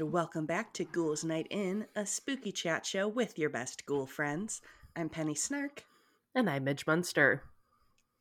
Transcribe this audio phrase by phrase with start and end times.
[0.00, 4.06] and welcome back to Ghouls Night In, a spooky chat show with your best ghoul
[4.06, 4.60] friends.
[4.96, 5.84] I'm Penny Snark.
[6.34, 7.44] And I'm Midge Munster.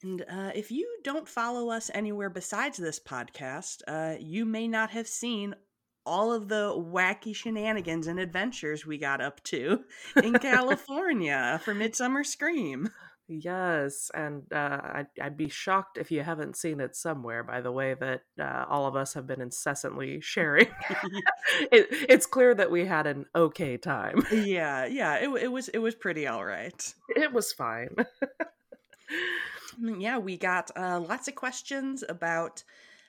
[0.03, 4.91] And uh, if you don't follow us anywhere besides this podcast, uh, you may not
[4.91, 5.55] have seen
[6.05, 9.83] all of the wacky shenanigans and adventures we got up to
[10.21, 12.89] in California for Midsummer Scream.
[13.27, 17.41] Yes, and uh, I'd, I'd, be shocked if you haven't seen it somewhere.
[17.41, 20.67] By the way, that uh, all of us have been incessantly sharing.
[21.71, 24.25] it, it's clear that we had an okay time.
[24.31, 26.93] Yeah, yeah, it, it was it was pretty all right.
[27.15, 27.95] It was fine.
[29.81, 32.63] Mm, yeah, we got uh, lots of questions about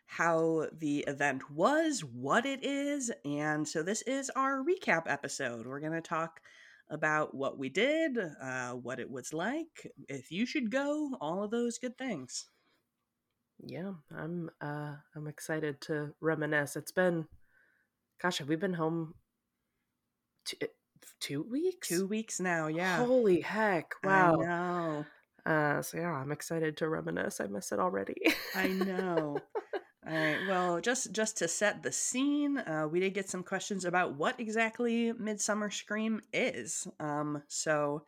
[0.06, 5.66] how the event was, what it is, and so this is our recap episode.
[5.66, 6.40] We're going to talk
[6.90, 11.50] about what we did, uh, what it was like, if you should go, all of
[11.50, 12.46] those good things.
[13.62, 16.76] Yeah, I'm uh I'm excited to reminisce.
[16.76, 17.26] It's been
[18.20, 19.14] gosh, have we been home
[20.44, 20.66] two, eh,
[21.20, 21.88] two weeks?
[21.88, 22.98] Two weeks now, yeah.
[23.04, 23.94] Holy heck.
[24.02, 24.40] Wow.
[24.40, 25.06] I know.
[25.46, 27.40] Uh so yeah, I'm excited to reminisce.
[27.40, 28.16] I miss it already.
[28.54, 29.38] I know.
[30.06, 30.38] All right.
[30.46, 34.38] Well, just just to set the scene, uh, we did get some questions about what
[34.38, 36.86] exactly Midsummer Scream is.
[37.00, 38.04] Um, so,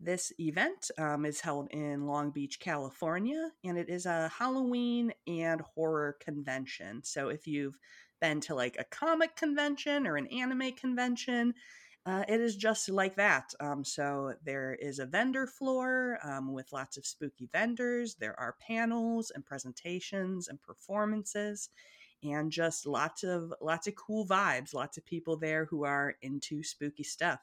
[0.00, 5.60] this event um, is held in Long Beach, California, and it is a Halloween and
[5.60, 7.02] horror convention.
[7.04, 7.76] So, if you've
[8.22, 11.52] been to like a comic convention or an anime convention,
[12.06, 13.54] uh, it is just like that.
[13.60, 18.14] Um, so there is a vendor floor um, with lots of spooky vendors.
[18.16, 21.70] There are panels and presentations and performances,
[22.22, 24.74] and just lots of lots of cool vibes.
[24.74, 27.40] Lots of people there who are into spooky stuff.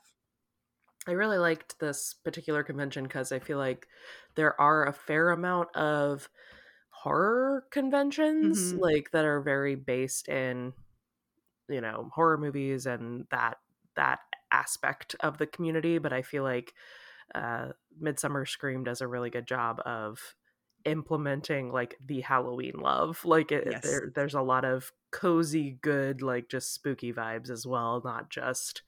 [1.07, 3.87] I really liked this particular convention because I feel like
[4.35, 6.29] there are a fair amount of
[6.89, 8.79] horror conventions mm-hmm.
[8.79, 10.73] like that are very based in
[11.67, 13.57] you know horror movies and that
[13.95, 14.19] that
[14.51, 16.73] aspect of the community, but I feel like
[17.33, 17.69] uh,
[17.99, 20.19] Midsummer Scream does a really good job of
[20.85, 23.23] implementing like the Halloween love.
[23.23, 23.83] Like it, yes.
[23.83, 28.81] there, there's a lot of cozy, good, like just spooky vibes as well, not just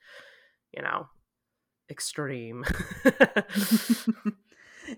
[0.72, 1.08] you know
[1.90, 2.64] extreme.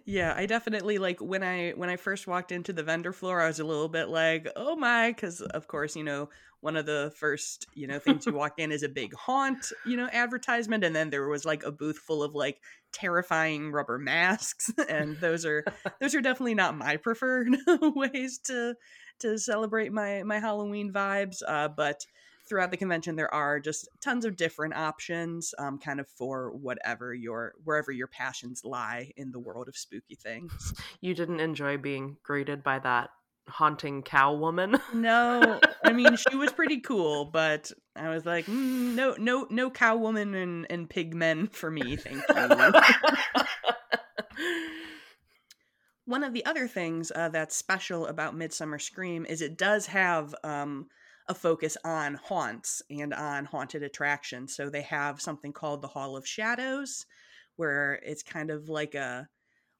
[0.04, 3.46] yeah i definitely like when i when i first walked into the vendor floor i
[3.46, 6.28] was a little bit like oh my because of course you know
[6.60, 9.96] one of the first you know things you walk in is a big haunt you
[9.96, 12.60] know advertisement and then there was like a booth full of like
[12.92, 15.64] terrifying rubber masks and those are
[16.00, 17.54] those are definitely not my preferred
[17.94, 18.74] ways to
[19.20, 22.04] to celebrate my my halloween vibes uh, but
[22.48, 27.14] throughout the convention there are just tons of different options um, kind of for whatever
[27.14, 30.74] your wherever your passions lie in the world of spooky things.
[31.00, 33.10] You didn't enjoy being greeted by that
[33.48, 34.76] haunting cow woman?
[34.94, 39.70] No i mean she was pretty cool but i was like mm, no no no
[39.70, 42.72] cow woman and, and pig men for me thank you.
[46.06, 50.34] One of the other things uh, that's special about midsummer scream is it does have
[50.44, 50.86] um,
[51.28, 54.54] a focus on haunts and on haunted attractions.
[54.54, 57.06] So they have something called the Hall of Shadows,
[57.56, 59.28] where it's kind of like a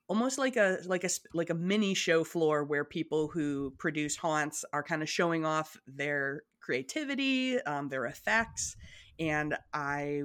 [0.09, 4.65] almost like a like a like a mini show floor where people who produce haunts
[4.73, 8.77] are kind of showing off their creativity, um, their effects,
[9.19, 10.23] and I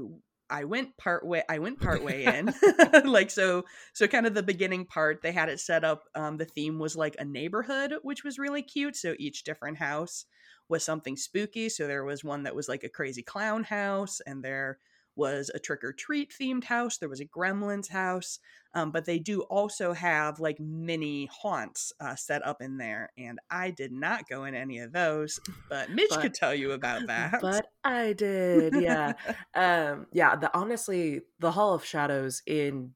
[0.49, 2.53] I went part way I went part way in.
[3.05, 6.45] like so so kind of the beginning part they had it set up um the
[6.45, 10.25] theme was like a neighborhood which was really cute so each different house
[10.71, 11.69] was something spooky.
[11.69, 14.79] So there was one that was like a crazy clown house, and there
[15.15, 16.97] was a trick or treat themed house.
[16.97, 18.39] There was a gremlins house.
[18.73, 23.11] Um, but they do also have like mini haunts uh, set up in there.
[23.17, 26.71] And I did not go in any of those, but Midge but, could tell you
[26.71, 27.41] about that.
[27.41, 28.75] But I did.
[28.81, 29.13] Yeah.
[29.53, 30.37] um, yeah.
[30.37, 32.93] The honestly, the Hall of Shadows in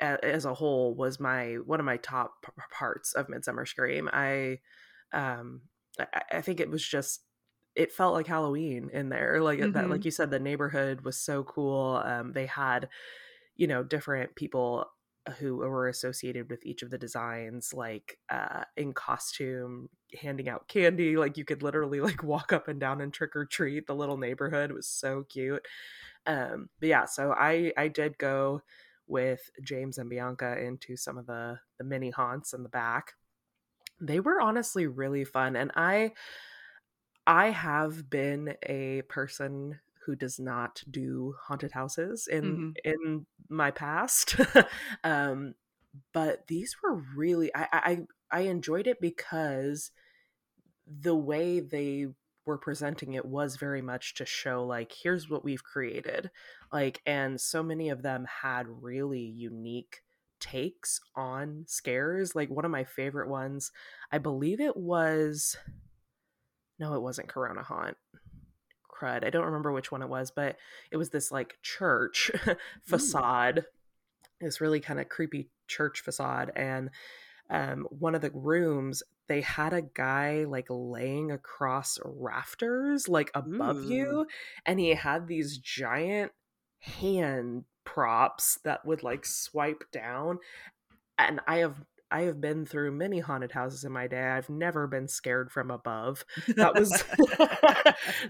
[0.00, 4.10] as a whole was my one of my top parts of Midsummer Scream.
[4.12, 4.58] I
[5.12, 5.62] um
[5.98, 7.22] I, I think it was just
[7.74, 9.40] it felt like Halloween in there.
[9.40, 9.72] Like mm-hmm.
[9.72, 12.02] that, like you said, the neighborhood was so cool.
[12.04, 12.88] Um, they had,
[13.56, 14.86] you know, different people
[15.38, 19.88] who were associated with each of the designs, like uh, in costume,
[20.20, 21.16] handing out candy.
[21.16, 23.86] Like you could literally like walk up and down and trick or treat.
[23.86, 25.64] The little neighborhood it was so cute.
[26.26, 28.62] Um, but yeah, so I I did go
[29.06, 33.14] with James and Bianca into some of the the mini haunts in the back
[34.02, 36.10] they were honestly really fun and i
[37.26, 42.70] i have been a person who does not do haunted houses in mm-hmm.
[42.84, 44.36] in my past
[45.04, 45.54] um
[46.12, 47.98] but these were really I, I
[48.30, 49.90] i enjoyed it because
[50.86, 52.08] the way they
[52.44, 56.30] were presenting it was very much to show like here's what we've created
[56.72, 60.00] like and so many of them had really unique
[60.42, 63.70] takes on scares like one of my favorite ones
[64.10, 65.56] i believe it was
[66.80, 67.96] no it wasn't corona haunt
[68.92, 70.56] crud i don't remember which one it was but
[70.90, 72.32] it was this like church
[72.82, 73.64] facade
[74.40, 76.90] this really kind of creepy church facade and
[77.48, 83.76] um, one of the rooms they had a guy like laying across rafters like above
[83.76, 83.88] Ooh.
[83.88, 84.26] you
[84.66, 86.32] and he had these giant
[86.80, 90.38] hand props that would like swipe down
[91.18, 94.86] and i have i have been through many haunted houses in my day i've never
[94.86, 96.24] been scared from above.
[96.56, 96.90] That was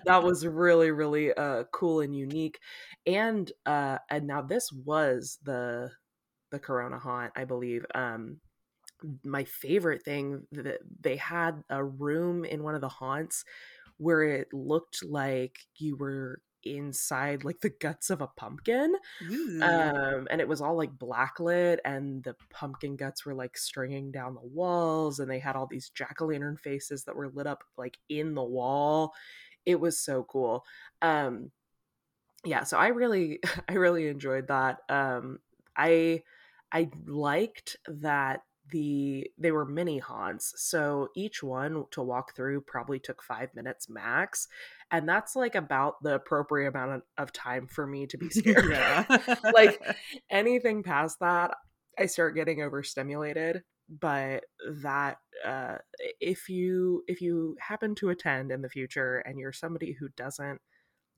[0.05, 2.59] that was really really uh cool and unique
[3.07, 5.91] and uh and now this was the
[6.51, 8.39] the corona haunt i believe um
[9.25, 13.45] my favorite thing that they had a room in one of the haunts
[13.99, 18.95] where it looked like you were inside like the guts of a pumpkin
[19.31, 19.63] Ooh.
[19.63, 24.35] um and it was all like blacklit and the pumpkin guts were like stringing down
[24.35, 28.35] the walls and they had all these jack-o'-lantern faces that were lit up like in
[28.35, 29.13] the wall.
[29.65, 30.65] It was so cool.
[31.01, 31.51] Um
[32.45, 34.79] yeah so i really i really enjoyed that.
[34.89, 35.39] Um
[35.77, 36.23] i
[36.73, 42.99] i liked that the they were mini haunts so each one to walk through probably
[42.99, 44.49] took five minutes max
[44.91, 48.71] and that's like about the appropriate amount of, of time for me to be scared
[48.71, 49.05] yeah.
[49.55, 49.81] like
[50.31, 51.55] anything past that
[51.99, 54.45] i start getting overstimulated but
[54.83, 55.77] that uh
[56.21, 60.61] if you if you happen to attend in the future and you're somebody who doesn't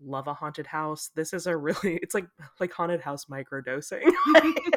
[0.05, 2.27] love a haunted house this is a really it's like
[2.61, 4.11] like haunted house microdosing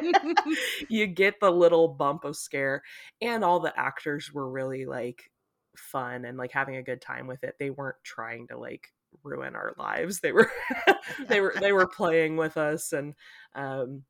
[0.88, 2.82] you get the little bump of scare
[3.20, 5.30] and all the actors were really like
[5.76, 8.88] fun and like having a good time with it they weren't trying to like
[9.22, 10.50] ruin our lives they were
[11.28, 13.14] they were they were playing with us and
[13.54, 14.02] um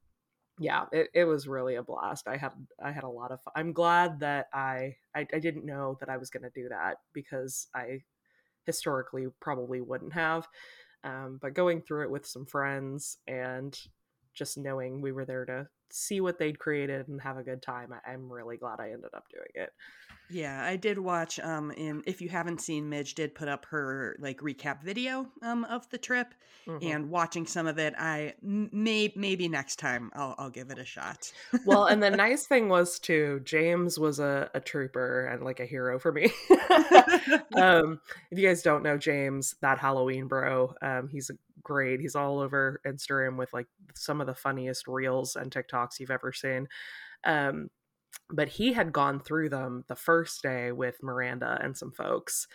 [0.59, 3.53] yeah it, it was really a blast i had i had a lot of fun
[3.55, 6.97] i'm glad that i i, I didn't know that i was going to do that
[7.13, 8.01] because i
[8.67, 10.47] historically probably wouldn't have
[11.05, 13.79] um, but going through it with some friends and
[14.35, 17.93] just knowing we were there to see what they'd created and have a good time
[17.93, 19.73] I, i'm really glad i ended up doing it
[20.31, 24.15] Yeah, I did watch um in if you haven't seen Midge did put up her
[24.21, 26.35] like recap video um of the trip
[26.67, 26.83] Mhm.
[26.83, 30.85] and watching some of it I may maybe next time I'll I'll give it a
[30.85, 31.33] shot.
[31.65, 35.67] well and the nice thing was too james was a, a trooper and like a
[35.67, 36.31] hero for me
[37.57, 37.99] um
[38.31, 41.31] if you guys don't know james that halloween bro um he's
[41.69, 46.11] great he's all over instagram with like some of the funniest reels and tiktoks you've
[46.11, 46.67] ever seen
[47.25, 47.69] um
[48.31, 52.47] but he had gone through them the first day with miranda and some folks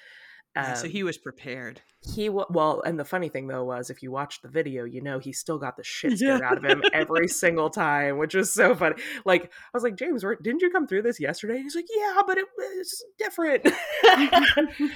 [0.56, 1.81] Yeah, so Um, he was prepared.
[2.13, 5.01] he wa well and the funny thing though was if you watch the video you
[5.01, 6.38] know he still got the shit Yeah.
[6.38, 9.96] scared out of him every single time which was so funny like i was like
[9.98, 13.63] james where- didn't you come through this yesterday he's like yeah but it was different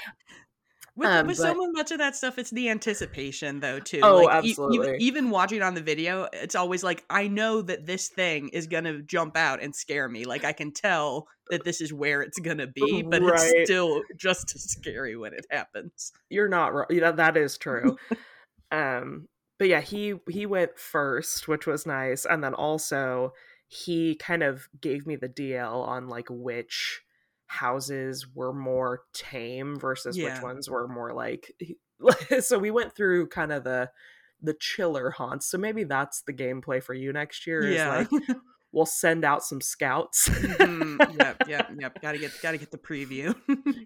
[0.97, 3.99] With, Um, with so much of that stuff, it's the anticipation, though, too.
[4.01, 4.87] Oh, like, e- absolutely.
[4.87, 8.65] even, even watching on the video, it's always like I know that this thing is
[8.65, 10.25] gonna jump out and scare me.
[10.25, 13.39] Like I can tell that this is where it's gonna be, but Right.
[13.39, 16.11] it's still just as scary when it happens.
[16.29, 17.95] you're not wrong yeah, that is true
[18.71, 19.27] um
[19.59, 23.33] but yeah he he went first which was nice and then also
[23.69, 27.01] he kind of gave me the dl on like which
[27.47, 30.33] houses were more tame versus Yeah.
[30.33, 31.51] which ones were more like
[32.41, 33.89] so we went through kind of the
[34.41, 38.05] the chiller haunts so maybe that's the gameplay for you next year is Yeah.
[38.11, 38.37] like
[38.71, 41.17] we'll send out some scouts Mhm.
[41.19, 42.01] Yep, yep, yep.
[42.01, 43.33] Gotta get gotta get the preview.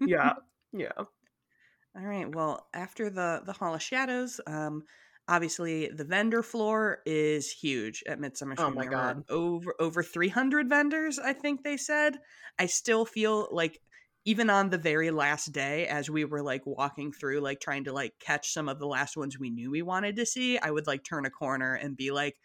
[0.00, 0.34] yeah
[0.72, 2.34] yeah All right.
[2.34, 4.82] Well, after the the Hall of Shadows, um,
[5.28, 9.24] obviously the vendor floor is huge at Midsummer Oh my God.
[9.28, 11.18] over over three hundred vendors.
[11.18, 12.18] I think they said.
[12.58, 13.78] I still feel like
[14.24, 17.92] even on the very last day, as we were like walking through, like trying to
[17.92, 20.86] like catch some of the last ones we knew we wanted to see, I would
[20.86, 22.36] like turn a corner and be like,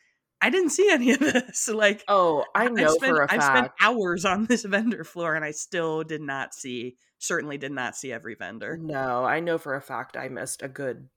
[0.42, 1.70] I didn't see any of this.
[1.74, 5.36] Like, oh i know spent, for a I've fact spent hours on this vendor floor
[5.36, 8.78] and I still did not see, certainly did not see every vendor.
[8.82, 11.08] No, I know for a fact I missed a good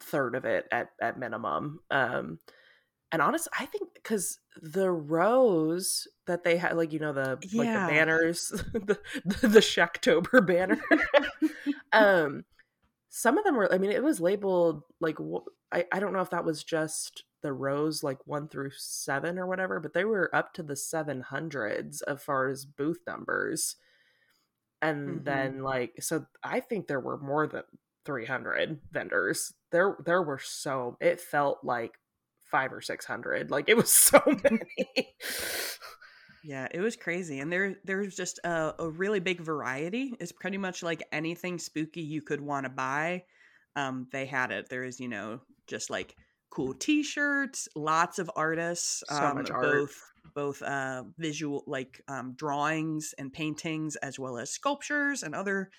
[0.00, 1.80] third of it at at minimum.
[1.90, 2.38] Um
[3.10, 7.72] and honest, I think because the rows that they had, like you know the like
[7.72, 10.80] the banners, the the, the Shacktober banner.
[11.92, 12.44] um,
[13.10, 13.72] some of them were.
[13.72, 15.18] I mean, it was labeled like
[15.72, 19.46] I I don't know if that was just the rows like one through seven or
[19.46, 23.76] whatever, but they were up to the seven hundreds as far as booth numbers
[24.82, 25.24] and Mhm.
[25.24, 27.64] then like so i think there were more than
[28.04, 29.52] 300 vendors.
[29.70, 31.98] There there were so it felt like
[32.50, 33.50] 5 or 600.
[33.50, 35.14] Like it was so many.
[36.42, 40.14] Yeah, it was crazy, and there there's just a, a really big variety.
[40.20, 43.24] It's pretty much like anything spooky you could want to buy.
[43.76, 44.68] Um, they had it.
[44.68, 46.14] There is, you know, just like
[46.50, 49.64] cool T-shirts, lots of artists, So um, much art.
[49.64, 55.70] both both uh, visual like um, drawings and paintings, as well as sculptures and other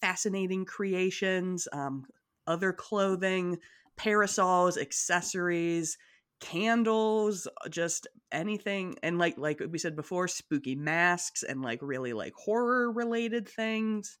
[0.00, 1.66] fascinating creations.
[1.72, 2.04] Um,
[2.46, 3.58] other clothing,
[3.96, 5.98] parasols, accessories,
[6.40, 12.12] candles, uh, just anything, and like like we said before, spooky masks and like really
[12.12, 14.18] like horror related things.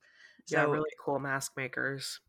[0.48, 2.20] yeah, really cool mask makers.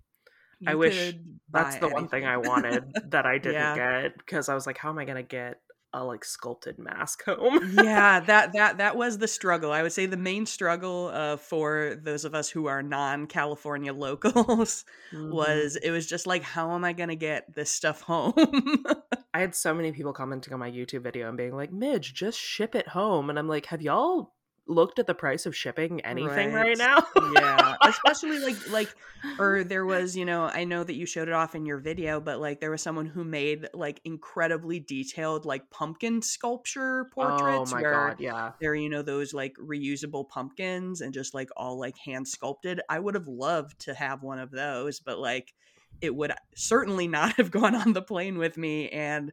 [0.65, 1.15] I wish
[1.49, 3.73] That's the one thing I wanted that I didn't Yeah.
[3.73, 5.62] get because I was like, how am I gonna get
[5.93, 7.59] a like sculpted mask home?
[7.83, 11.95] yeah that that that was the struggle i would say the main struggle uh, for
[12.01, 15.31] those of us who are non-california locals Mhm.
[15.31, 18.33] was it was just like how am i gonna get this stuff home
[19.35, 22.37] I had so many people commenting on my YouTube video and being like, Midge, just
[22.39, 23.31] ship it home.
[23.31, 24.31] And I'm like, have y'all
[24.65, 26.77] looked at the price of shipping anything right, Right.
[26.77, 27.05] now?
[27.33, 28.95] yeah especially like like
[29.37, 32.21] or there was you know i know that you showed it off in your video
[32.21, 37.45] but like there was someone who made like incredibly detailed like pumpkin sculpture portraits oh
[37.45, 38.51] portraits my where god, yeah.
[38.61, 42.97] they're you know those like reusable pumpkins and just like all like hand sculpted i
[42.97, 45.53] would have loved to have one of those but like
[46.01, 49.31] it would certainly not have gone on the plane with me and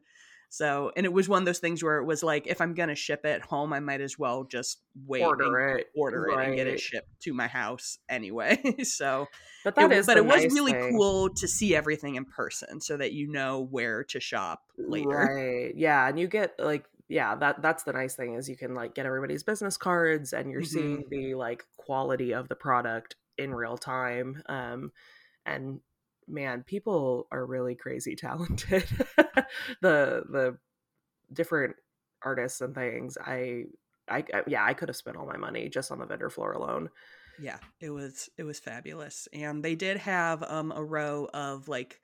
[0.53, 2.93] so and it was one of those things where it was like if i'm gonna
[2.93, 5.87] ship it home i might as well just wait and Order it.
[5.95, 9.27] order it and get it shipped to my house anyway so
[9.63, 10.91] But it, that w- is but it was nice really thing.
[10.91, 15.73] cool to see everything in person so that you know where to shop later Right.
[15.75, 16.07] Yeah.
[16.07, 19.05] And you get like yeah, that that's the nice thing is you can like get
[19.05, 20.65] everybody's business cards and you're Mhm.
[20.67, 24.41] seeing the like quality of the product in real time.
[24.47, 24.91] Um
[25.45, 25.79] and
[26.31, 28.85] man, people are really crazy talented.
[29.81, 30.57] the the
[31.33, 31.75] different
[32.23, 33.17] artists and things.
[33.17, 33.65] I
[34.09, 36.53] I, I yeah, I could have spent all my money just on the vendor floor
[36.53, 36.89] alone.
[37.39, 42.01] yeah it was it was fabulous and they did have um a row of like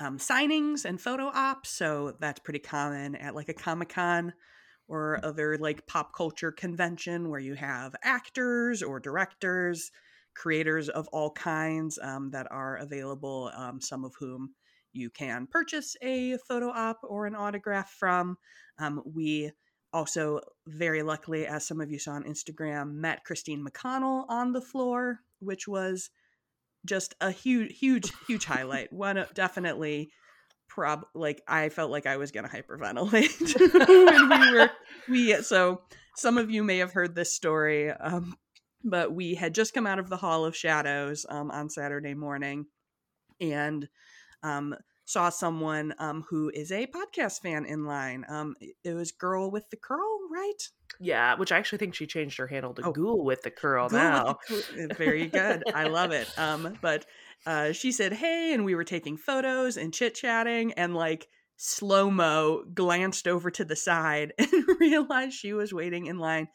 [0.00, 4.32] um signings and photo ops so that's pretty common at like a comic-con
[4.88, 9.92] or other like pop culture convention where you have actors or directors
[10.34, 14.54] creators of all kinds um, that are available um, some of whom
[14.92, 18.36] you can purchase a photo op or an autograph from.
[18.78, 19.52] Um, we
[19.92, 24.60] also very luckily as some of you saw on instagram met christine mcconnell on the
[24.60, 26.10] floor which was
[26.86, 28.92] just a huge huge huge highlight.
[28.92, 30.10] One of- definitely
[30.68, 33.28] prob like i felt like i was gonna hyperventilate
[34.30, 34.70] when we were
[35.08, 35.82] we so
[36.16, 38.34] some of you may have heard this story um,
[38.84, 42.66] but we had just come out of the hall of shadows um, on saturday morning
[43.40, 43.88] and
[44.42, 44.74] um,
[45.04, 49.68] saw someone um, who is a podcast fan in line um, it was girl with
[49.70, 50.68] the curl right
[51.00, 52.92] Yeah, which I actually think she changed her handle to Oh.
[52.92, 54.38] Ghoul with the curl now.
[54.48, 55.62] the uh, very good.
[55.74, 56.28] I love it.
[56.38, 57.06] Um, but
[57.46, 62.10] uh, she said, "Hey," and we were taking photos and chit chatting, and like slow
[62.10, 66.48] mo glanced over to the side and realized she was waiting in line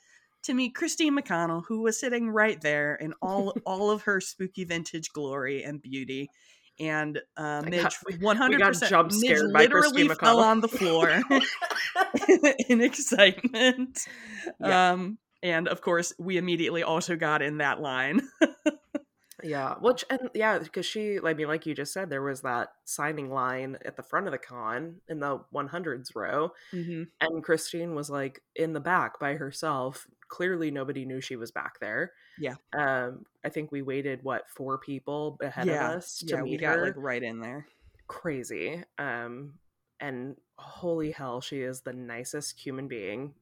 [0.47, 4.63] to meet Christine McConnell, who was sitting right there in all all of her spooky
[4.63, 6.29] vintage glory and beauty.
[6.79, 10.67] And uh, Midge, one hundred percent, jump Midge scared by literally Christine fell on the
[10.67, 11.09] floor
[12.69, 13.99] in excitement.
[14.59, 14.91] Yeah.
[14.91, 18.21] Um, and of course, we immediately also got in that line.
[19.43, 22.69] Yeah, which and yeah, because she, I mean, like you just said, there was that
[22.85, 27.03] signing line at the front of the con in the 100s row, mm-hmm.
[27.21, 30.07] and Christine was like in the back by herself.
[30.27, 32.11] Clearly, nobody knew she was back there.
[32.39, 32.55] Yeah.
[32.77, 36.51] Um, I think we waited what four people ahead Yeah, of us to Yeah, meet
[36.51, 36.85] we got her.
[36.85, 37.67] like right in there.
[38.07, 38.83] Crazy.
[38.97, 39.53] Um,
[39.99, 43.33] and holy hell, she is the nicest human being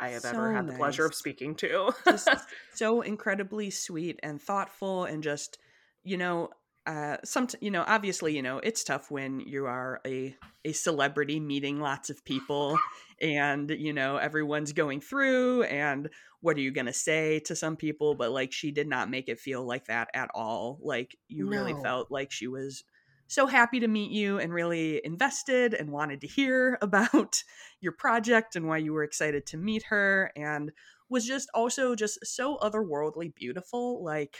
[0.00, 1.92] I have ever So had the pleasure of speaking to.
[2.04, 2.28] Just
[2.74, 5.58] so incredibly sweet and thoughtful, and just
[6.02, 6.50] you know,
[6.86, 11.40] uh, some you know, obviously, you know, it's tough when you are a a celebrity
[11.40, 12.78] meeting lots of people,
[13.20, 16.10] and you know, everyone's going through, and
[16.40, 18.14] what are you gonna say to some people?
[18.14, 20.78] But like, she did not make it feel like that at all.
[20.82, 22.84] Like, you really felt like she was
[23.26, 27.42] so happy to meet you and really invested and wanted to hear about
[27.80, 30.72] your project and why you were excited to meet her and
[31.08, 34.36] was just also just so otherworldly beautiful like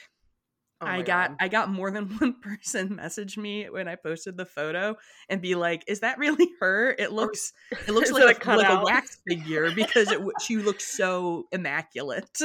[0.80, 1.36] Oh I got God.
[1.40, 4.96] I got more than one person message me when I posted the photo
[5.28, 6.94] and be like, "Is that really her?
[6.98, 10.84] It looks it looks like a a, like a wax figure because it she looks
[10.84, 12.38] so immaculate."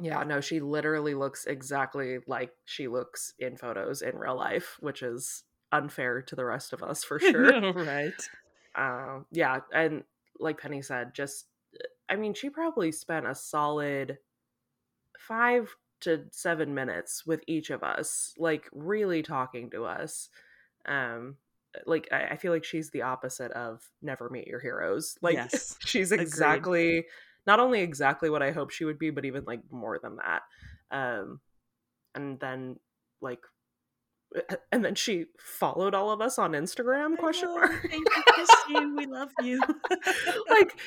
[0.00, 5.02] Yeah, no, she literally looks exactly like she looks in photos in real life, which
[5.02, 7.72] is unfair to the rest of us for sure.
[7.72, 8.28] right.
[8.74, 10.04] Uh, yeah, and
[10.38, 11.46] like Penny said, just
[12.08, 14.18] I mean, she probably spent a solid
[15.18, 20.28] five to seven minutes with each of us, like really talking to us.
[20.86, 21.36] Um,
[21.86, 25.18] like I, I feel like she's the opposite of never meet your heroes.
[25.20, 25.76] Like Yes.
[25.80, 26.22] she's Agreed.
[26.26, 27.06] exactly
[27.46, 30.42] not only exactly what I hope she would be, but even like more than that.
[30.90, 31.40] Um,
[32.14, 32.78] and then
[33.20, 33.40] like
[34.72, 38.96] and then she followed all of us on Instagram question mark Thank you, Christine.
[38.96, 39.60] We love you.
[40.50, 40.78] like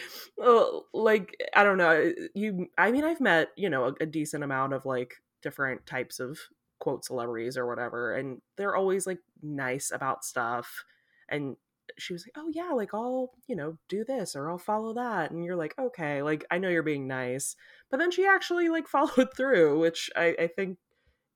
[0.44, 4.44] uh, like i don't know you i mean i've met you know a, a decent
[4.44, 6.40] amount of like different types of
[6.80, 10.84] quote celebrities or whatever and they're always like nice about stuff
[11.30, 11.56] and
[11.98, 15.32] she was like oh yeah like i'll you know do this or i'll follow that
[15.32, 17.56] and you're like okay like i know you're being nice
[17.90, 20.78] but then she actually like followed through which i i think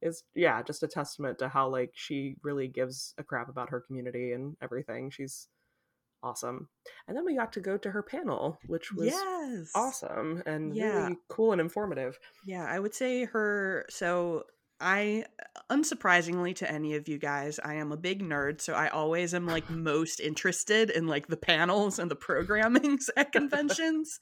[0.05, 3.81] is yeah just a testament to how like she really gives a crap about her
[3.81, 5.47] community and everything she's
[6.23, 6.69] awesome
[7.07, 9.71] and then we got to go to her panel which was yes.
[9.75, 11.03] awesome and Yeah.
[11.03, 13.85] really cool and informative Yeah, I would say her.
[13.89, 14.43] So
[14.79, 15.25] I,
[15.69, 18.61] unsurprisingly to any of you guys, I am a big nerd.
[18.61, 23.31] So I always am like most interested in like the panels and the programmings at
[23.31, 24.19] conventions,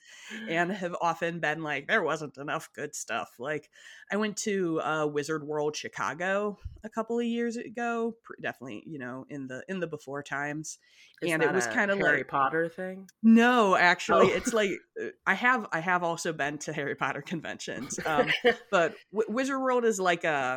[0.50, 3.29] and have often been like, there wasn't enough good stuff.
[3.39, 3.69] Like
[4.12, 9.25] I went to uh, Wizard World Chicago a couple of years ago, definitely you know
[9.29, 10.77] in the in the before times,
[11.22, 14.36] Is and it was kind of like harry potter thing no, actually, Oh.
[14.36, 18.30] it's like uh, I have I have also been to Harry Potter conventions, um,
[18.69, 20.53] but w- Wizard World is like a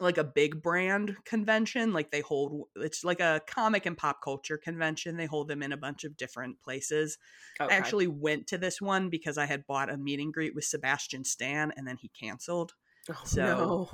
[0.00, 1.92] like a big brand convention.
[1.92, 5.16] Like they hold it's like a comic and pop culture convention.
[5.16, 7.18] They hold them in a bunch of different places.
[7.60, 7.72] Okay.
[7.74, 10.64] I actually went to this one because I had bought a meet and greet with
[10.64, 12.72] Sebastian Stan, and then he canceled.
[13.10, 13.90] oh, so- no.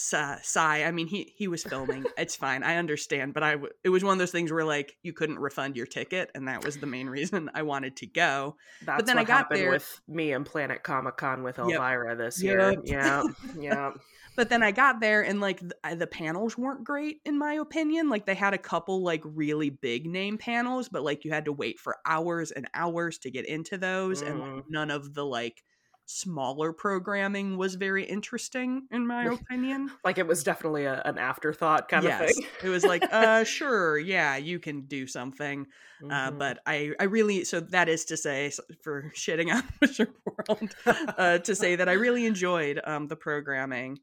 [0.00, 0.84] Sigh, sigh.
[0.84, 2.04] I mean, he he was filming.
[2.16, 2.62] it's fine.
[2.62, 5.40] I understand, but I w- it was one of those things where like you couldn't
[5.40, 8.54] refund your ticket, and that was the main reason I wanted to go.
[8.84, 11.66] That's then what I got happened there- with me and Planet Comic Con with Yep.
[11.68, 12.70] Elvira this year.
[12.70, 12.80] Yep.
[12.84, 13.22] Yeah,
[13.58, 13.90] yeah.
[14.38, 18.08] But then I got there, and like the, the panels weren't great in my opinion.
[18.08, 21.52] Like they had a couple like really big name panels, but like you had to
[21.52, 24.62] wait for hours and hours to get into those, and like, Mm.
[24.68, 25.64] none of the like
[26.06, 29.90] smaller programming was very interesting in my opinion.
[30.04, 32.34] Like it was definitely a, an afterthought kind of thing.
[32.62, 35.66] it was like, uh, sure, yeah, you can do something.
[36.10, 36.38] Uh, Mhm.
[36.38, 41.38] but I, I really, so that is to say, for shitting on Wizard World, uh,
[41.38, 43.98] to say that I really enjoyed um, the programming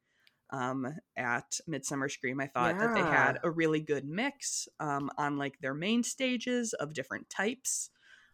[0.51, 2.39] um, at Midsummer Scream.
[2.39, 6.73] I thought that they had a really good mix um, on like their main stages
[6.73, 7.89] of different types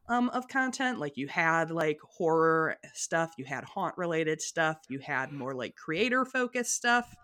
[0.10, 1.00] um, of content.
[1.00, 5.76] Like you had like horror stuff, you had haunt related stuff, you had more like
[5.76, 7.16] creator focused stuff.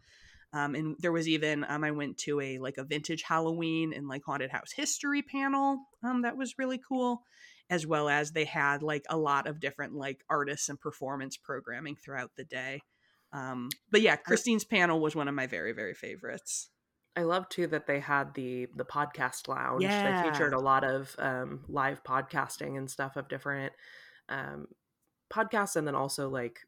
[0.54, 4.08] Um, and there was even um, I went to a like a vintage Halloween and
[4.08, 7.23] like haunted house history panel um, that was really cool,
[7.69, 11.97] as well as they had like a lot of different like artists and performance programming
[11.97, 12.82] throughout the day.
[13.33, 16.69] Um, but yeah, Christine's panel was one of my very very favorites.
[17.15, 19.83] I love too that they had the the podcast lounge.
[19.83, 20.21] Yeah.
[20.21, 23.73] They featured a lot of um, live podcasting and stuff of different
[24.29, 24.67] um,
[25.31, 26.59] podcasts, and then also like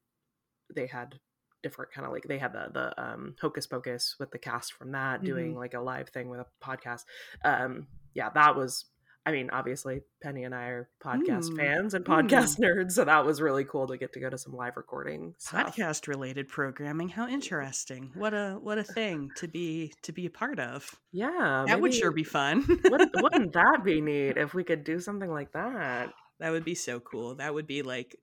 [0.73, 1.19] they had
[1.61, 4.91] different kind of like they had the the um, Hocus Pocus with the cast from
[4.93, 7.03] that doing like a live thing with a podcast.
[7.45, 8.85] Um, yeah, that was.
[9.29, 11.57] I mean, obviously, Penny and I are podcast Mm.
[11.57, 14.53] fans and podcast nerds, so that was really cool to get to go to some
[14.53, 15.75] live recording stuff.
[15.75, 18.11] Podcast related programming, how interesting!
[18.15, 20.89] What a what a thing to be to be a part of.
[21.11, 22.65] Yeah, that would sure be fun.
[22.85, 26.09] wouldn't, wouldn't that be neat if we could do something like that?
[26.39, 27.35] That would be so cool.
[27.35, 28.15] That would be like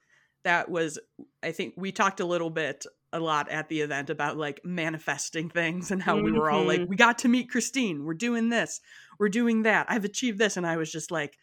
[0.45, 0.99] that was
[1.43, 5.51] I think we talked a little bit a lot at the event about like manifesting
[5.51, 6.89] things and how we were all like Mhm.
[6.89, 8.05] we got to meet Christine.
[8.07, 8.81] We're doing this.
[9.19, 9.87] We're doing that.
[9.89, 11.39] I've achieved this and I was just like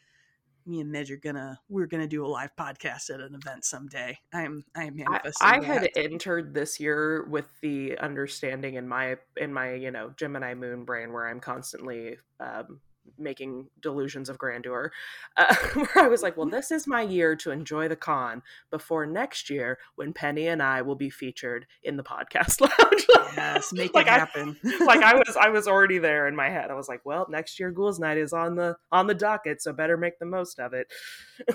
[0.65, 4.17] me and Midge are gonna we're gonna do a live podcast at an event someday.
[4.33, 5.47] I am I am I, manifesting.
[5.47, 10.53] I had entered this year with the understanding in my in my you know Gemini
[10.53, 12.79] moon brain where I'm constantly um,
[13.17, 14.91] making delusions of grandeur,
[15.37, 19.05] uh, where I was like, well, this is my year to enjoy the con before
[19.05, 23.05] next year when Penny and I will be featured in the podcast lounge.
[23.35, 24.57] Yes, make Like it I- happen.
[24.85, 26.71] like I was I was already there in my head.
[26.71, 29.73] I was like, well, next year Ghouls Night is on the on the docket, so
[29.73, 30.87] better make the most of it.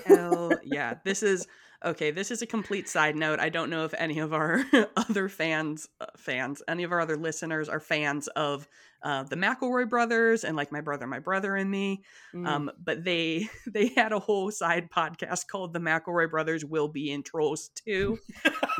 [0.04, 0.94] Hell yeah.
[1.04, 1.46] This is
[1.84, 3.38] Okay, this is a complete side note.
[3.38, 4.64] I don't know if any of our
[4.96, 8.66] other fans, uh, fans, any of our other listeners are fans of
[9.02, 12.02] uh, the McElroy brothers and like my brother, my brother and me.
[12.34, 12.46] Mm.
[12.46, 17.10] Um, but they they had a whole side podcast called the McElroy brothers will be
[17.10, 18.18] in Trolls 2,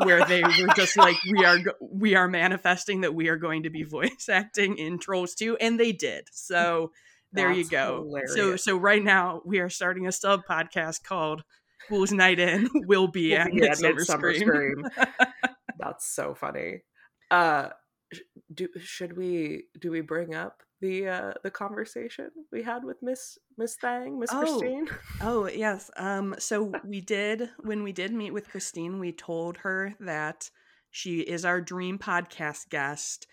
[0.02, 3.70] where they were just like we are we are manifesting that we are going to
[3.70, 6.28] be voice acting in Trolls 2, and they did.
[6.32, 6.92] So
[7.32, 8.06] there you go.
[8.26, 8.64] So hilarious.
[8.64, 11.44] so right now we are starting a sub podcast called
[11.88, 14.88] Ghouls Night In will be We'll at be at Midsummer Scream.
[15.78, 16.82] That's so funny.
[17.30, 17.68] Uh,
[18.52, 23.38] do should we do we bring up the uh the conversation we had with Miss
[23.56, 24.40] Miss Thang, Miss Oh.
[24.40, 24.88] Christine?
[25.20, 25.90] Oh yes.
[25.96, 26.34] Um.
[26.38, 30.50] So we did when we did meet with Christine, we told her that
[30.90, 33.26] she is our dream podcast guest,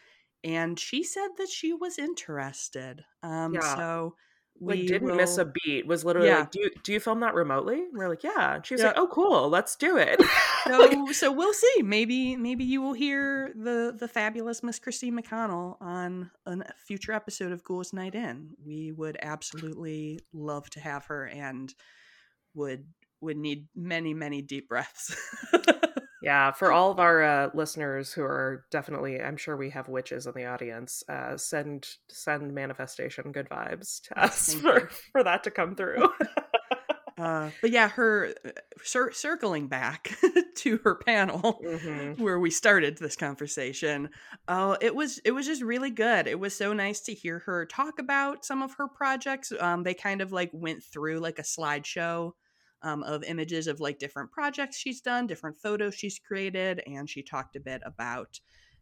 [0.44, 3.04] and she said that she was interested.
[3.24, 3.54] Um.
[3.54, 3.76] Yeah.
[3.76, 4.16] So
[4.62, 5.86] Like we didn't miss a beat.
[5.86, 6.40] Was literally Yeah.
[6.40, 7.76] like, do you do you film that remotely?
[7.84, 8.56] And we're like, yeah.
[8.56, 8.88] And she was Yeah.
[8.88, 10.22] like, oh cool, let's do it.
[10.68, 11.84] So so we'll see.
[11.84, 17.52] Maybe maybe you will hear the the fabulous Miss Christine McConnell on a future episode
[17.52, 18.50] of Ghouls Night In.
[18.66, 21.72] We would absolutely love to have her and
[22.56, 22.88] would
[23.22, 25.16] would need many many deep breaths.
[26.26, 30.26] Yeah, for all of our uh, listeners who are definitely, I'm sure we have witches
[30.26, 31.04] in the audience.
[31.08, 34.88] Uh, send send manifestation good vibes to us thank for, you.
[35.12, 36.10] for that to come through.
[37.18, 38.50] Uh, but yeah, her uh,
[38.84, 40.18] cir- circling back
[40.56, 42.20] to her panel Mhm.
[42.20, 44.10] where we started this conversation.
[44.50, 46.28] Uh, it was it was just really good.
[46.28, 49.54] It was so nice to hear her talk about some of her projects.
[49.58, 52.32] Um, they kind of like went through like a slideshow
[52.86, 57.24] um, of images of like different projects she's done, different photos she's created, and she
[57.24, 58.40] talked a bit about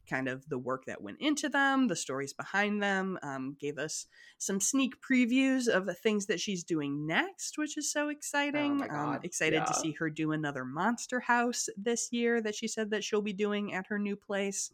[0.09, 3.17] kind of the work that went into them, the stories behind them.
[3.23, 4.05] Um, gave us
[4.37, 8.77] some sneak previews of the things that she's doing next, which is so exciting.
[8.77, 12.89] my um, excited to see her do another Monster House this year that she said
[12.91, 14.71] that she'll be doing at her new place,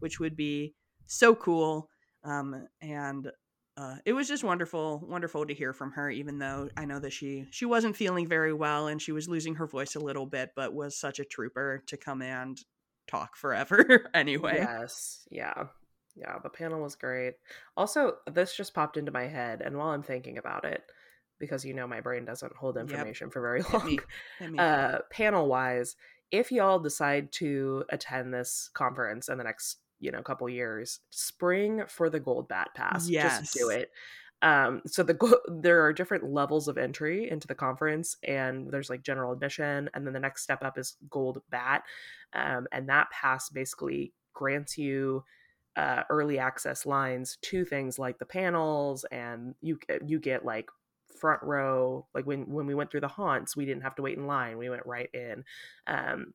[0.00, 0.74] which would be
[1.06, 1.88] so cool.
[2.24, 3.30] Um, and
[3.76, 6.10] uh, it was just wonderful, wonderful to hear from her.
[6.10, 9.54] Even though I know that she she wasn't feeling very well and she was losing
[9.56, 12.58] her voice a little bit, but was such a trooper to come and
[13.08, 14.58] talk forever anyway.
[14.58, 15.64] Yes, yeah,
[16.16, 16.38] yeah.
[16.42, 17.34] The panel was great.
[17.76, 20.82] Also, this just popped into my head, and while I'm thinking about it,
[21.40, 22.84] because you know my brain doesn't hold Yep.
[22.84, 23.86] information for very Hit long.
[23.86, 23.98] me.
[24.38, 24.58] Hit me.
[24.58, 25.96] uh, panel wise,
[26.30, 31.00] if y'all decide to attend this conference in the next, you know, a couple years,
[31.10, 33.08] spring for the gold bat pass.
[33.08, 33.40] yes.
[33.40, 33.90] Just do it.
[34.42, 38.90] Um, so the go- there are different levels of entry into the conference, and there's
[38.90, 41.84] like general admission, and then the next step up is gold bat,
[42.34, 45.24] um, and that pass basically grants you
[45.76, 50.68] uh, early access lines to things like the panels, and you you get like
[51.20, 54.18] front row like when when we went through the haunts we didn't have to wait
[54.18, 55.44] in line we went right in
[55.86, 56.34] um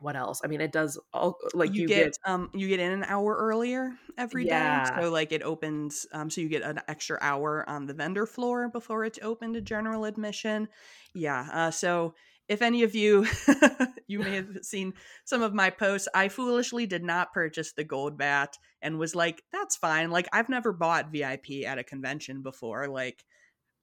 [0.00, 2.80] what else i mean it does all like you, you, get, get, um you get
[2.80, 5.00] in an hour earlier every day, Yeah.
[5.00, 8.68] so like it opens um so you get an extra hour on the vendor floor
[8.68, 10.68] before it's open to general admission
[11.14, 12.14] yeah uh so
[12.48, 13.26] if any of you
[14.06, 14.92] you may have seen
[15.24, 19.42] some of my posts i foolishly did not purchase the gold bat and was like
[19.52, 23.24] that's fine like i've never bought vip at a convention before like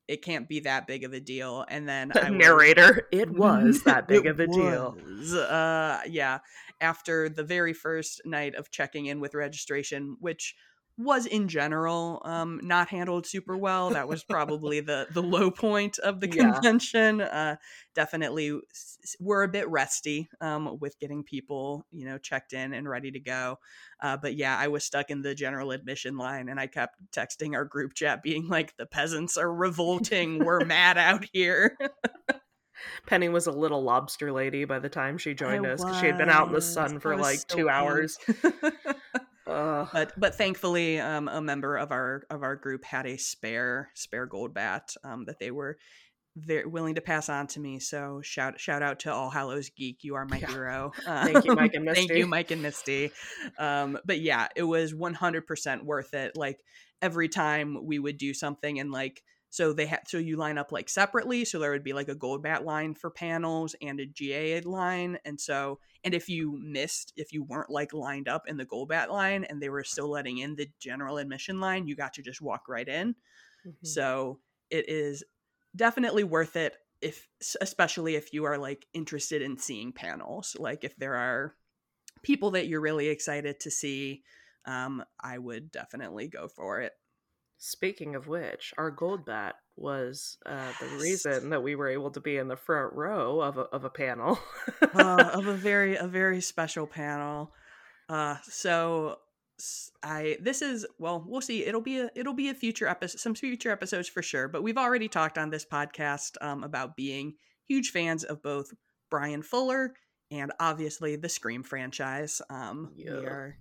[0.08, 3.84] it can't be that big of a deal and then I was- narrator it was
[3.84, 5.34] that big of a deal was.
[5.34, 6.40] Uh, yeah.
[6.80, 10.56] After the very first night of checking in with registration, which
[11.04, 13.90] was in general um, not handled super well.
[13.92, 16.52] That was probably the the low point of the Yeah.
[16.54, 17.22] convention.
[17.22, 17.56] Uh,
[17.96, 22.88] definitely, s- we're a bit rusty um, with getting people, you know, checked in and
[22.88, 23.58] ready to go.
[24.00, 27.54] Uh, but yeah, I was stuck in the general admission line, and I kept texting
[27.54, 30.44] our group chat, being like, "The peasants are revolting.
[30.46, 31.78] We're mad out here."
[33.06, 36.08] penny was a little lobster lady by the time she joined I us because she
[36.08, 38.18] had been out in the sun for like two hours.
[39.47, 39.88] Ugh.
[39.91, 44.25] but but thankfully, um, a member of our of our group had a spare spare
[44.25, 45.77] gold bat um, that they were
[46.38, 47.80] very willing to pass on to me.
[47.80, 50.51] So shout shout out to All Hallows Geek, you are my Yeah.
[50.51, 50.91] hero.
[51.06, 52.08] Thank you, Mike and Misty.
[52.08, 53.12] Thank you, Mike and Misty.
[53.58, 56.38] Um, but yeah, it was one hundred percent worth it.
[56.38, 56.60] Like
[57.01, 59.21] every time we would do something and like
[59.52, 62.16] so they had so you line up like separately so there would be like a
[62.16, 67.14] gold bat line for panels and a ga line and so and if you missed
[67.18, 70.10] if you weren't like lined up in the gold bat line and they were still
[70.10, 73.16] letting in the general admission line you got to just walk right in.
[73.66, 73.84] Mhm.
[73.84, 75.24] so it is
[75.76, 77.28] definitely worth it if
[77.62, 80.56] especially if you are like interested in seeing panels.
[80.60, 81.56] Like if there are
[82.24, 84.24] people that you're really excited to see
[84.66, 86.94] um i would definitely go for it
[87.63, 92.19] Speaking of which, our gold bat was uh, the reason that we were able to
[92.19, 94.39] be in the front row of a, of a panel
[94.95, 97.54] uh, of a very a very special panel.
[98.10, 99.17] Uh, so
[100.02, 103.36] I this is well we'll see it'll be a it'll be a future episode some
[103.36, 107.36] future episodes for sure but we've already talked on this podcast um, about being
[107.67, 108.71] huge fans of both
[109.12, 109.93] Bryan Fuller
[110.32, 112.41] and obviously the Scream franchise.
[112.50, 113.19] Um, yeah.
[113.19, 113.58] We are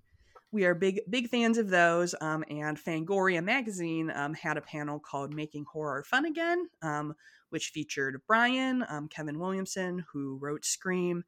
[0.53, 2.15] we are big big fans of those.
[2.21, 7.15] Um, and Fangoria magazine um, had a panel called "Making Horror Fun Again," um,
[7.51, 11.25] which featured Bryan um, Kevin Williamson, who wrote Scream,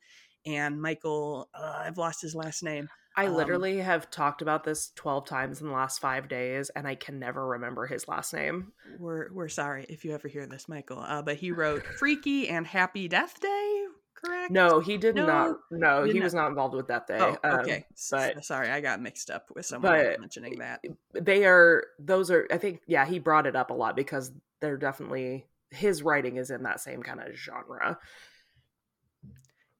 [0.46, 1.48] and Michael.
[1.54, 2.88] Uh, I've lost his last name.
[3.16, 6.86] I um, literally have talked about this 12 times in the last five days and
[6.86, 8.72] I can never remember his last name.
[8.98, 11.00] We're, we're sorry if you ever hear this, Michael.
[11.00, 13.84] Uh, but he wrote Freaky and Happy Death Day,
[14.24, 14.50] correct?
[14.50, 15.56] No, he did no, not.
[15.70, 17.18] No, he, he was not involved with that Day.
[17.20, 17.76] Oh, okay.
[17.76, 20.84] Um, but, sorry, I got mixed up with someone mentioning that.
[21.12, 24.76] They are, those are, I think, yeah, he brought it up a lot because they're
[24.76, 27.98] definitely, his writing is in that same kind of genre.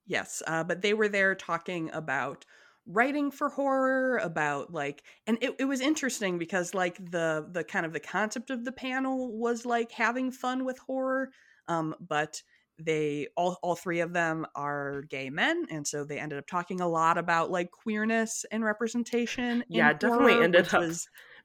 [0.06, 2.44] Yes, uh, but they were there talking about
[2.86, 7.86] writing for horror about like and it, it was interesting because like the the kind
[7.86, 11.30] of the concept of the panel was like having fun with horror
[11.68, 12.42] um but
[12.78, 16.80] they all all three of them are gay men and so they ended up talking
[16.80, 20.94] a lot about like queerness and representation yeah definitely horror, ended up being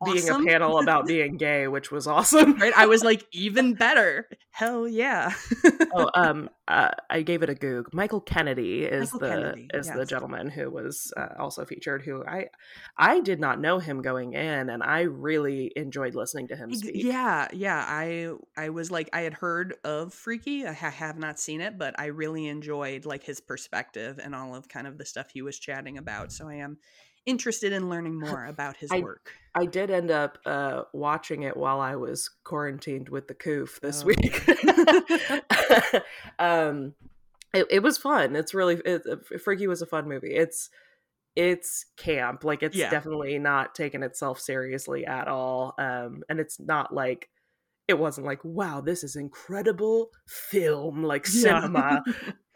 [0.01, 0.43] awesome.
[0.43, 2.57] a panel about being gay, which was awesome.
[2.57, 2.73] right?
[2.75, 4.27] I was like, even better.
[4.51, 5.33] Hell yeah.
[5.93, 7.93] oh, um, uh, I gave it a goog.
[7.93, 9.95] Michael Kennedy is Michael the Kennedy, is yes.
[9.95, 12.01] the gentleman who was uh, also featured.
[12.01, 12.47] Who I
[12.97, 16.91] I did not know him going in, and I really enjoyed listening to him speak.
[16.95, 17.85] Yeah, yeah.
[17.87, 20.65] I I was like, I had heard of Freaky.
[20.65, 24.55] I ha- have not seen it, but I really enjoyed like his perspective and all
[24.55, 26.31] of kind of the stuff he was chatting about.
[26.31, 26.77] So I am
[27.27, 29.31] interested in learning more about his I, work.
[29.53, 34.03] I did end up uh, watching it while I was quarantined with the coof this
[34.03, 34.05] oh.
[34.07, 34.49] week.
[36.39, 36.95] um,
[37.53, 38.35] it, it, was fun.
[38.35, 39.03] It's really it,
[39.43, 40.33] Freaky was a fun movie.
[40.33, 40.69] It's
[41.35, 42.89] it's camp, like it's yeah.
[42.89, 45.75] definitely not taking itself seriously at all.
[45.77, 47.29] Um, and it's not like
[47.87, 52.03] it wasn't like wow this is incredible film like cinema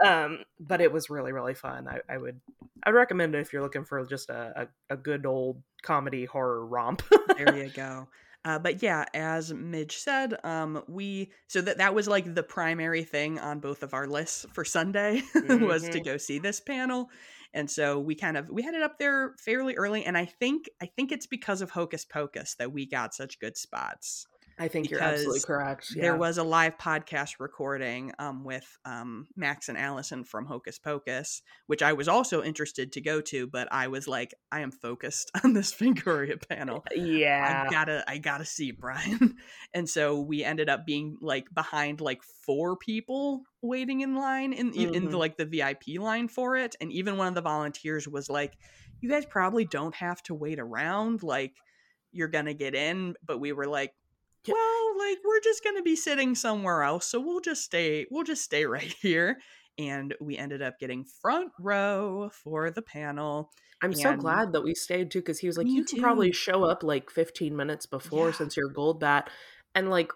[0.01, 0.23] yeah.
[0.23, 2.39] um but it was really really fun i, I would
[2.83, 6.65] i'd recommend it if you're looking for just a, a, a good old comedy horror
[6.65, 7.03] romp
[7.37, 8.07] there you go
[8.43, 13.03] uh, but yeah, as Midge said, um, we so that that was like the primary
[13.03, 15.63] thing on both of our lists for Sunday mm-hmm.
[15.67, 16.03] was to mm-hmm.
[16.03, 17.11] go see this panel,
[17.53, 20.87] and so we kind of we headed up there fairly early, and I think I
[20.87, 24.25] think it's because of Hocus Pocus that we got such good spots.
[24.61, 25.87] I think you're absolutely correct.
[25.95, 26.03] Yeah.
[26.03, 31.41] There was a live podcast recording um, with um, Max and Allison from Hocus Pocus,
[31.65, 35.31] which I was also interested to go to, but I was like, I am focused
[35.43, 36.85] on this Fangoria panel.
[36.95, 39.35] Yeah, I gotta, I gotta see Bryan.
[39.73, 44.73] and so we ended up being like behind like four people waiting in line in
[44.73, 44.93] mm-hmm.
[44.93, 48.29] in the, like the VIP line for it, and even one of the volunteers was
[48.29, 48.53] like,
[48.99, 51.55] "You guys probably don't have to wait around, like."
[52.13, 53.93] You're gonna get in, but we were like,
[54.47, 58.23] well, like we're just going to be sitting somewhere else, so we'll just stay we'll
[58.23, 59.39] just stay right here.
[59.77, 63.49] And we ended up getting front row for the panel.
[63.81, 66.31] I'm and so glad that we stayed too because he was like, you can probably
[66.31, 68.35] show up like 15 minutes before yeah.
[68.35, 69.29] since you're gold bat.
[69.73, 70.11] And like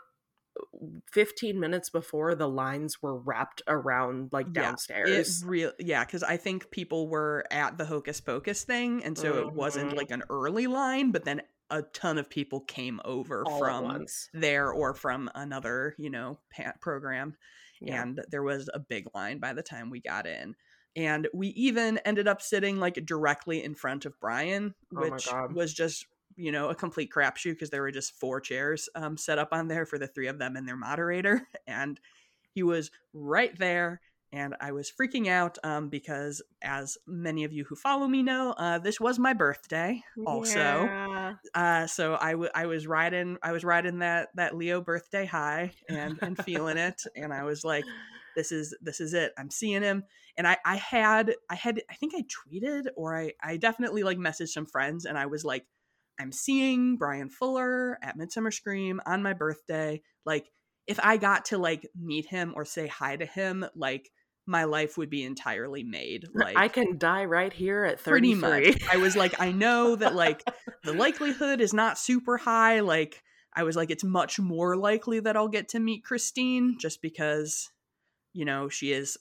[1.11, 5.41] 15 minutes before the lines were wrapped around like downstairs.
[5.41, 9.31] Yeah, real yeah, because I think people were at the Hocus Pocus thing, and so
[9.31, 9.47] mm-hmm.
[9.47, 9.97] it wasn't mm-hmm.
[9.97, 14.71] like an early line, but then a ton of people came over All from there
[14.71, 16.39] or from another, you know,
[16.79, 17.35] program.
[17.81, 18.01] Yeah.
[18.01, 20.55] And there was a big line by the time we got in.
[20.95, 25.47] And we even ended up sitting like directly in front of Bryan, oh which oh
[25.53, 26.05] was just,
[26.37, 29.67] you know, a complete crapshoot because there were just four chairs um, set up on
[29.67, 31.47] there for the three of them and their moderator.
[31.67, 31.99] And
[32.53, 33.99] he was right there
[34.35, 38.51] and I was freaking out um, because, as many of you who follow me know,
[38.57, 40.03] uh, this was my birthday.
[40.27, 41.35] Also, yeah.
[41.53, 45.71] uh, so I, w- I was riding I was riding that that Leo birthday high
[45.87, 47.85] and and feeling it, and I was like,
[48.35, 49.31] this is this is it.
[49.37, 50.03] I'm seeing him,
[50.37, 54.17] and I I had I had I think I tweeted or I I definitely like
[54.17, 55.65] messaged some friends, and I was like,
[56.19, 60.51] I'm seeing Bryan Fuller at Midsummer Scream on my birthday, like.
[60.87, 64.11] If I got to like meet him or say hi to him, like
[64.47, 66.27] my life would be entirely made.
[66.35, 68.41] Like I can die right here at 33.
[68.41, 68.83] Pretty much.
[68.91, 70.43] I was like, I know that like
[70.83, 72.81] the likelihood is not super high.
[72.81, 77.01] Like I was like, it's much more likely that I'll get to meet Christine just
[77.01, 77.71] because,
[78.33, 79.17] you know, she is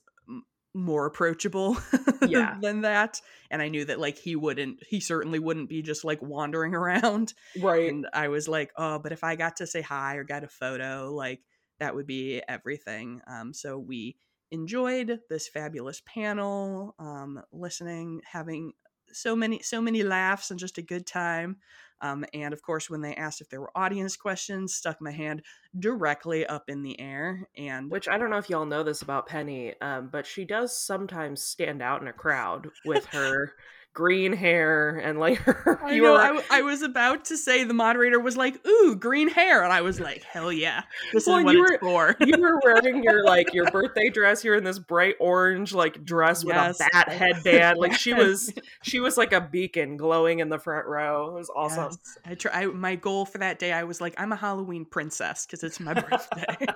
[0.74, 1.76] more approachable
[2.26, 2.56] yeah.
[2.60, 3.20] than that.
[3.50, 7.32] And I knew that like he wouldn't, he certainly wouldn't be just like wandering around.
[7.58, 7.88] Right.
[7.88, 10.48] And I was like, oh, but if I got to say hi or got a
[10.48, 11.40] photo, like
[11.78, 13.20] that would be everything.
[13.28, 14.16] Um, so we
[14.54, 18.72] enjoyed this fabulous panel, um, listening, having
[19.12, 21.56] so many so many laughs and just a good time.
[22.00, 25.42] Um, and of course, when they asked if there were audience questions, stuck my hand
[25.78, 27.48] directly up in the air.
[27.56, 30.76] And which I don't know if y'all know this about Penny, um, but she does
[30.76, 33.52] sometimes stand out in a crowd with her
[33.94, 35.80] green hair and like her.
[35.82, 36.16] I know.
[36.16, 39.80] I, I, was about to say the moderator was like, "Ooh, green hair," and I
[39.80, 43.02] was like, "Hell yeah, this well, is what you it's were, for." you were wearing
[43.02, 44.44] your like your birthday dress.
[44.44, 46.78] You're in this bright orange like dress yes.
[46.78, 47.78] with a bat headband.
[47.78, 48.52] Like she was,
[48.82, 51.28] she was like a beacon glowing in the front row.
[51.28, 51.92] It was awesome.
[51.92, 52.18] Yes.
[52.26, 52.52] I try.
[52.52, 55.78] I, my goal for that day, I was like, I'm a Halloween princess because it's
[55.78, 56.66] my birthday.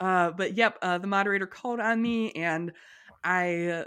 [0.00, 2.72] uh, but yep, uh, the moderator called on me and.
[3.22, 3.84] I uh,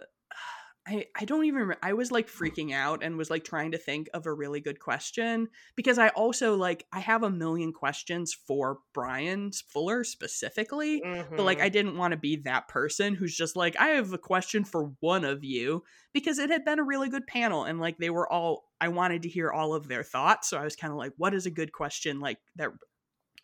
[0.85, 1.79] I, I don't even remember.
[1.81, 4.79] I was like freaking out and was like trying to think of a really good
[4.79, 11.37] question because I also like I have a million questions for Bryan Fuller specifically, mm-hmm.
[11.37, 11.73] but like I mm-hmm.
[11.73, 15.23] didn't want to be that person who's just like I have a question for one
[15.23, 18.65] of you because it had been a really good panel and like they were all
[18.81, 21.33] I wanted to hear all of their thoughts, so I was kind of like what
[21.33, 22.71] is a good question like that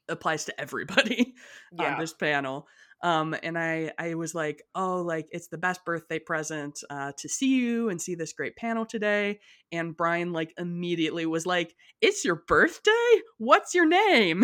[0.10, 1.36] applies to everybody
[1.71, 1.93] yeah.
[1.93, 2.67] on this panel
[3.02, 7.30] um and i i was like oh like it's the best birthday present uh to
[7.30, 9.40] see you and see this great panel today.
[9.72, 12.92] And Bryan like immediately was like it's your birthday?
[13.38, 14.44] What's your name?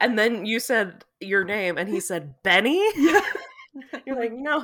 [0.00, 2.84] And then you said your name and he said benny?
[2.96, 3.20] Yeah.
[4.06, 4.60] You're like, no,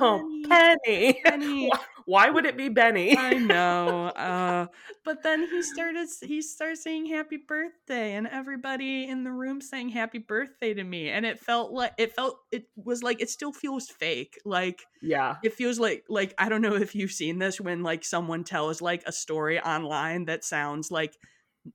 [0.47, 1.13] Penny.
[1.23, 1.23] Penny.
[1.23, 1.71] Penny.
[2.05, 3.17] Why would it be Benny?
[3.17, 4.07] I know.
[4.07, 4.67] Uh,
[5.05, 9.89] but then he started he started saying happy birthday and everybody in the room saying
[9.89, 13.53] happy birthday to me and it felt like it felt it was like it still
[13.53, 14.37] feels fake.
[14.45, 15.35] Like yeah.
[15.43, 18.81] It feels like like I don't know if you've seen this when like someone tells
[18.81, 21.17] like a story online that sounds like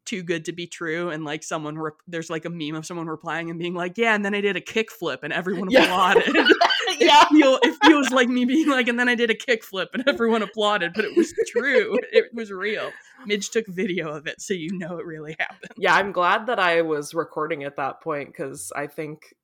[0.04, 3.06] too good to be true and like someone re- there's like a meme of someone
[3.06, 5.84] replying and being like yeah and then i did a kickflip and everyone yeah.
[5.84, 6.46] applauded.
[7.00, 7.22] Yeah.
[7.22, 10.02] it, feel, it feels like me being like and then i did a kickflip and
[10.08, 11.96] everyone applauded but it was true.
[12.10, 12.90] It was real.
[13.24, 15.72] Midge took video of it so you know it really happened.
[15.76, 19.34] Yeah i'm glad that i was recording at that point because i think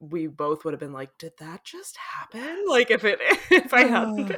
[0.00, 2.64] we both would have been like did that just happen?
[2.68, 3.18] Like if it
[3.50, 4.32] if i hadn't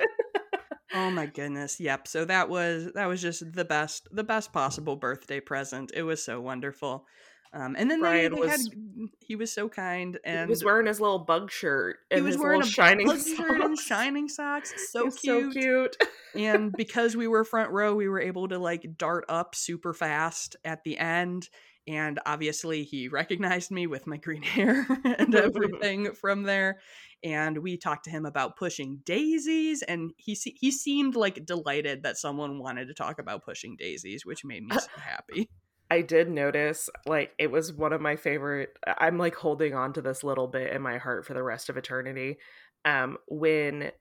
[0.97, 1.79] Oh my goodness.
[1.79, 2.09] Yep.
[2.09, 5.93] So that was that was just the best the best possible birthday present.
[5.95, 7.07] It was so wonderful.
[7.53, 8.75] Um, and then Bryan they, they was had,
[9.21, 12.37] he was so kind and he was wearing his little bug shirt and he was
[12.37, 14.73] wearing a shining bug shirt and shining socks.
[14.91, 15.53] So cute.
[15.53, 15.97] So cute.
[16.35, 20.57] and because we were front row, we were able to like dart up super fast
[20.65, 21.49] at the end.
[21.89, 26.79] And obviously, he recognized me with my green hair and everything from there
[27.23, 32.17] and we talked to him about pushing daisies and he he seemed like delighted that
[32.17, 35.49] someone wanted to talk about pushing daisies which made me so happy.
[35.91, 40.03] I did notice like it was one of my favorite I'm like holding on to
[40.03, 42.37] this little bit in my heart for the rest of eternity
[42.85, 43.93] um when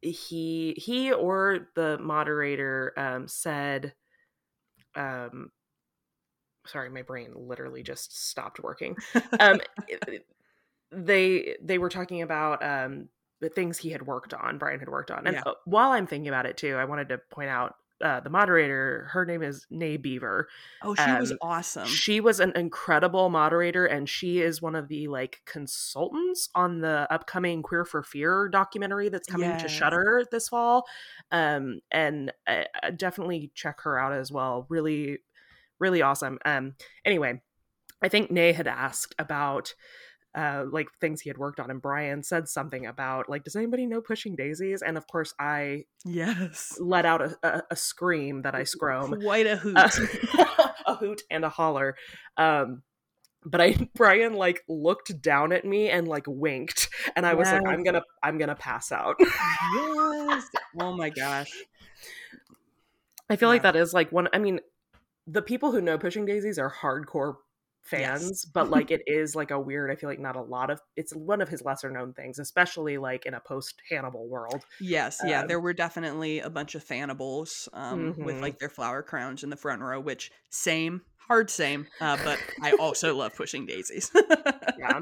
[0.00, 3.94] he he or the moderator um said
[4.94, 5.50] um
[6.68, 8.96] sorry my brain literally just stopped working
[9.40, 9.60] um
[10.92, 13.08] they they were talking about um
[13.40, 15.42] the things he had worked on Bryan had worked on and yeah.
[15.44, 19.08] Uh, while i'm thinking about it too i wanted to point out uh, the moderator,
[19.10, 20.48] her name is Nay Beaver.
[20.82, 21.86] Oh, she um, was awesome.
[21.86, 27.06] She was an incredible moderator, and she is one of the like consultants on the
[27.10, 29.62] upcoming Queer for Fear documentary that's coming yes.
[29.62, 30.86] to Shudder this fall.
[31.32, 32.64] Um, and uh,
[32.96, 34.66] definitely check her out as well.
[34.68, 35.18] Really,
[35.78, 36.38] really awesome.
[36.44, 37.40] Um, anyway,
[38.02, 39.74] I think Nay had asked about
[40.34, 43.86] uh, like things he had worked on, and Bryan said something about like, does anybody
[43.86, 44.82] know Pushing Daisies?
[44.82, 49.46] And of course, I yes let out a, a, a scream that I scroam, quite
[49.46, 49.88] a hoot, uh,
[50.86, 51.96] a hoot and a holler.
[52.36, 52.82] Um,
[53.44, 57.62] but I Bryan like looked down at me and like winked, and I was yes.
[57.62, 59.16] like, I'm gonna I'm gonna pass out.
[59.20, 60.44] yes.
[60.80, 61.50] Oh my gosh.
[63.30, 63.54] I feel yeah.
[63.54, 64.28] like that is like one.
[64.32, 64.60] I mean,
[65.28, 67.36] the people who know Pushing Daisies are hardcore
[67.84, 68.44] fans yes.
[68.44, 71.14] but like it is like a weird i feel like not a lot of it's
[71.14, 75.28] one of his lesser known things especially like in a post hannibal world yes um,
[75.30, 78.24] yeah there were definitely a bunch of fannibals um mm-hmm.
[78.24, 82.38] with like their flower crowns in the front row which same hard same uh, but
[82.62, 84.10] i also love pushing daisies
[84.78, 85.00] yeah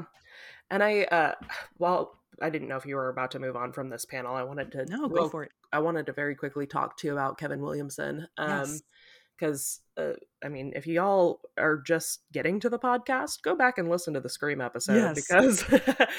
[0.69, 1.33] and i uh
[1.77, 4.35] well I didn't know if you were about to move on from this panel.
[4.35, 5.51] I wanted to no go for it.
[5.73, 8.27] I wanted to very quickly talk to you about Kevin Williamson.
[8.37, 8.81] Um, yes
[9.37, 10.13] because uh,
[10.43, 14.19] I mean, if y'all are just getting to the podcast, go back and listen to
[14.19, 15.15] the Scream episode yes.
[15.15, 15.63] because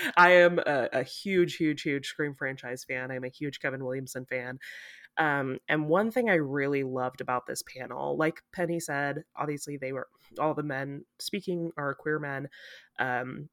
[0.16, 3.10] I am a, a, huge, huge, huge Scream franchise fan.
[3.10, 4.58] I'm a huge Kevin Williamson fan.
[5.16, 9.92] Um, and one thing I really loved about this panel, like Penny said, obviously they
[9.92, 10.08] were
[10.38, 12.48] all the men speaking are queer men.
[12.98, 13.48] Um,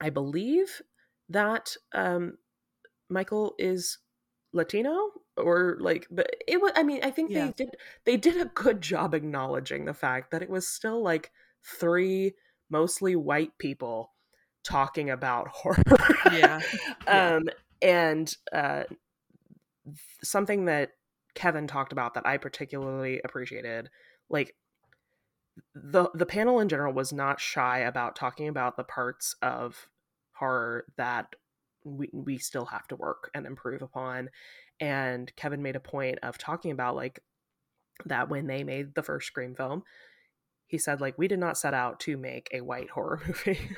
[0.00, 0.80] I believe
[1.28, 2.38] that um,
[3.08, 3.98] Michael is
[4.52, 7.46] Latino or like but it was i mean i think yeah.
[7.46, 11.30] they did they did a good job acknowledging the fact that it was still like
[11.64, 12.34] three
[12.70, 14.12] mostly white people
[14.62, 15.82] talking about horror
[16.30, 16.60] yeah,
[17.06, 17.34] yeah.
[17.34, 17.48] um
[17.80, 18.84] and uh
[20.22, 20.90] something that
[21.34, 23.88] kevin talked about that i particularly appreciated
[24.28, 24.54] like
[25.74, 29.88] the the panel in general was not shy about talking about the parts of
[30.34, 31.34] horror that
[31.84, 34.30] we we still have to work and improve upon
[34.80, 37.20] and Kevin made a point of talking about like
[38.06, 39.82] that when they made the first Scream film
[40.66, 43.70] he said like we did not set out to make a white horror movie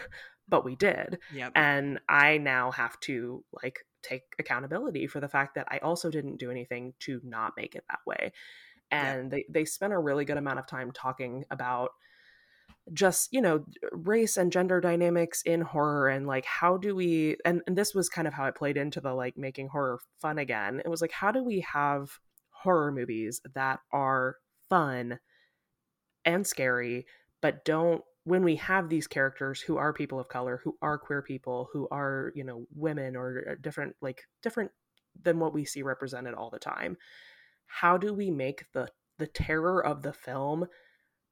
[0.48, 1.52] but we did yep.
[1.54, 6.38] and I now have to like take accountability for the fact that I also didn't
[6.38, 8.32] do anything to not make it that way
[8.90, 9.30] and yep.
[9.30, 11.90] they they spent a really good amount of time talking about
[12.92, 17.62] just you know race and gender dynamics in horror and like how do we and,
[17.66, 20.82] and this was kind of how it played into the like making horror fun again.
[20.84, 22.18] It was like how do we have
[22.50, 24.36] horror movies that are
[24.68, 25.18] fun
[26.24, 27.06] and scary
[27.42, 31.20] but don't when we have these characters who are people of color who are queer
[31.22, 34.70] people who are you know women or uh, different like different
[35.22, 36.96] than what we see represented all the time
[37.66, 40.66] how do we make the the terror of the film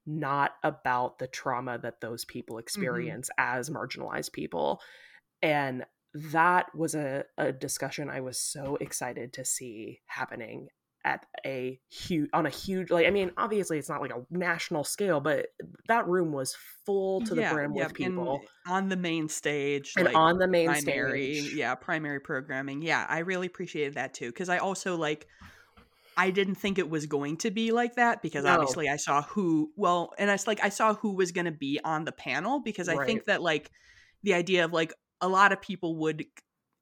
[0.07, 2.63] not about the trauma that those people mm-hmm.
[2.63, 3.59] experience mm-hmm.
[3.59, 4.81] as marginalized people.
[5.43, 5.85] And
[6.15, 10.69] that was a, a discussion I was so excited to see happening
[11.05, 14.85] at a huge on a huge like I mean obviously it's not like a national
[14.85, 15.47] scale but
[15.89, 19.95] that room was full to the yeah, brim yeah, with people on the main stage
[19.97, 24.15] and like on the main primary, stage yeah primary programming yeah I really appreciated that
[24.15, 25.27] too because I also like
[26.17, 28.53] I didn't think it was going to be like that because no.
[28.53, 31.81] obviously I saw who well and I like I saw who was going to be
[31.85, 33.07] on the panel because I right.
[33.07, 33.71] think that like
[34.23, 36.25] the idea of like a lot of people would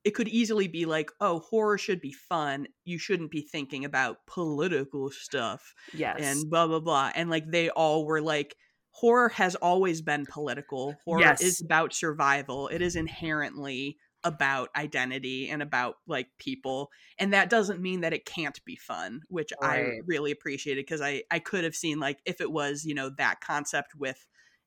[0.05, 4.18] it could easily be like oh horror should be fun you shouldn't be thinking about
[4.26, 8.57] political stuff yes and blah blah blah and like they all were like
[8.93, 11.43] horror has always been political horror yes.
[11.43, 17.81] is about survival it is inherently about identity and about like people and that doesn't
[17.81, 19.87] mean that it can't be fun which right.
[19.87, 23.11] i really appreciated because i i could have seen like if it was you know
[23.16, 24.27] that concept with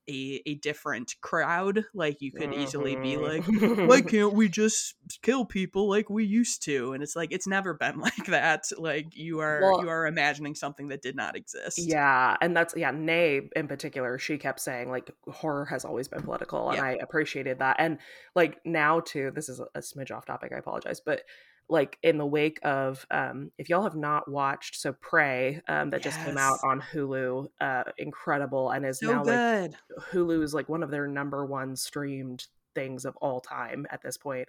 [0.10, 3.80] a, a different crowd like you could easily be mm-hmm.
[3.80, 6.94] like why can't we just kill people like we used to?
[6.94, 10.56] And it's like it's never been like that like you are well, you are imagining
[10.56, 11.80] something that did not exist.
[11.80, 16.22] Yeah and that's yeah nay in particular she kept saying like horror has always been
[16.22, 16.84] political and yeah.
[16.84, 17.98] i appreciated that and
[18.36, 21.22] like now too this is a smidge off topic i apologize but
[21.70, 26.04] like in the wake of um if y'all have not watched so Prey um that
[26.04, 26.16] yes.
[26.16, 29.72] just came out on hulu uh incredible and is so now good.
[29.72, 34.02] like hulu is like one of their number one streamed things of all time at
[34.02, 34.48] this point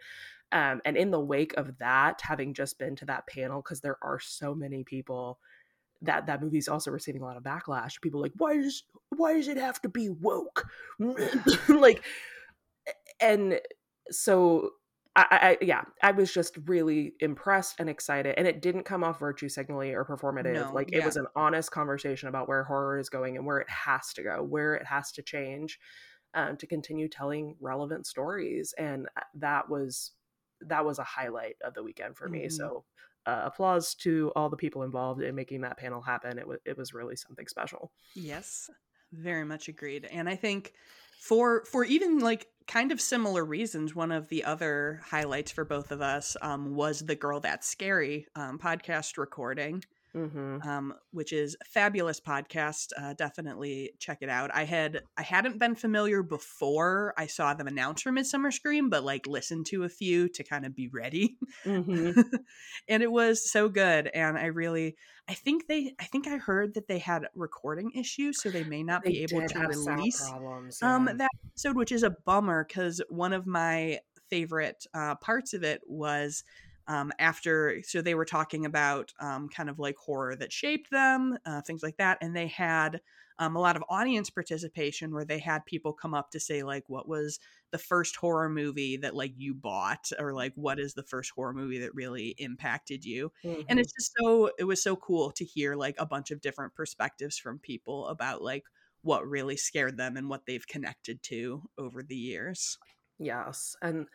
[0.52, 3.98] um and in the wake of that having just been to that panel because there
[4.02, 5.38] are so many people
[6.02, 8.84] that that movie's also receiving a lot of backlash people like why does
[9.16, 10.66] why does it have to be woke
[11.68, 12.02] like
[13.20, 13.60] and
[14.10, 14.70] so
[15.16, 19.20] I, I, yeah, I was just really impressed and excited, and it didn't come off
[19.20, 20.54] virtue signaling or performative.
[20.54, 20.98] No, like yeah.
[20.98, 24.24] it was an honest conversation about where horror is going and where it has to
[24.24, 25.78] go, where it has to change,
[26.34, 30.12] um, to continue telling relevant stories, and uh, that was
[30.62, 32.40] that was a highlight of the weekend for me.
[32.40, 32.56] Mm-hmm.
[32.56, 32.84] So,
[33.26, 36.38] uh, applause to all the people involved in making that panel happen.
[36.38, 37.92] It was it was really something special.
[38.16, 38.68] Yes,
[39.12, 40.72] very much agreed, and I think
[41.20, 43.94] for for even like kind of similar reasons.
[43.94, 48.26] One of the other highlights for both of us um, was the girl that's scary
[48.34, 49.84] um, podcast recording
[50.14, 50.68] mm-hmm.
[50.68, 52.88] um, which is a fabulous podcast.
[52.96, 54.50] Uh, definitely check it out.
[54.54, 59.04] I had I hadn't been familiar before I saw them announce for Midsummer Scream, but
[59.04, 62.20] like listened to a few to kind of be ready, mm-hmm.
[62.88, 64.08] and it was so good.
[64.08, 64.96] And I really,
[65.28, 68.82] I think they, I think I heard that they had recording issues, so they may
[68.82, 71.12] not they be able to release problems, um, yeah.
[71.12, 73.98] um, that episode, which is a bummer because one of my
[74.30, 76.44] favorite uh, parts of it was
[76.86, 81.36] um, after so they were talking about um, kind of like horror that shaped them
[81.46, 83.00] uh, things like that and they had
[83.38, 86.84] um, a lot of audience participation where they had people come up to say like
[86.88, 87.40] what was
[87.72, 90.10] the first horror movie that like you bought?
[90.18, 93.32] or like what is the first horror movie that really impacted you?
[93.44, 93.62] Mm-hmm.
[93.68, 96.74] and it's just so it was so cool to hear like a bunch of different
[96.74, 98.64] perspectives from people about like
[99.02, 102.78] what really scared them and what they've connected to over the years.
[103.18, 104.06] Yes and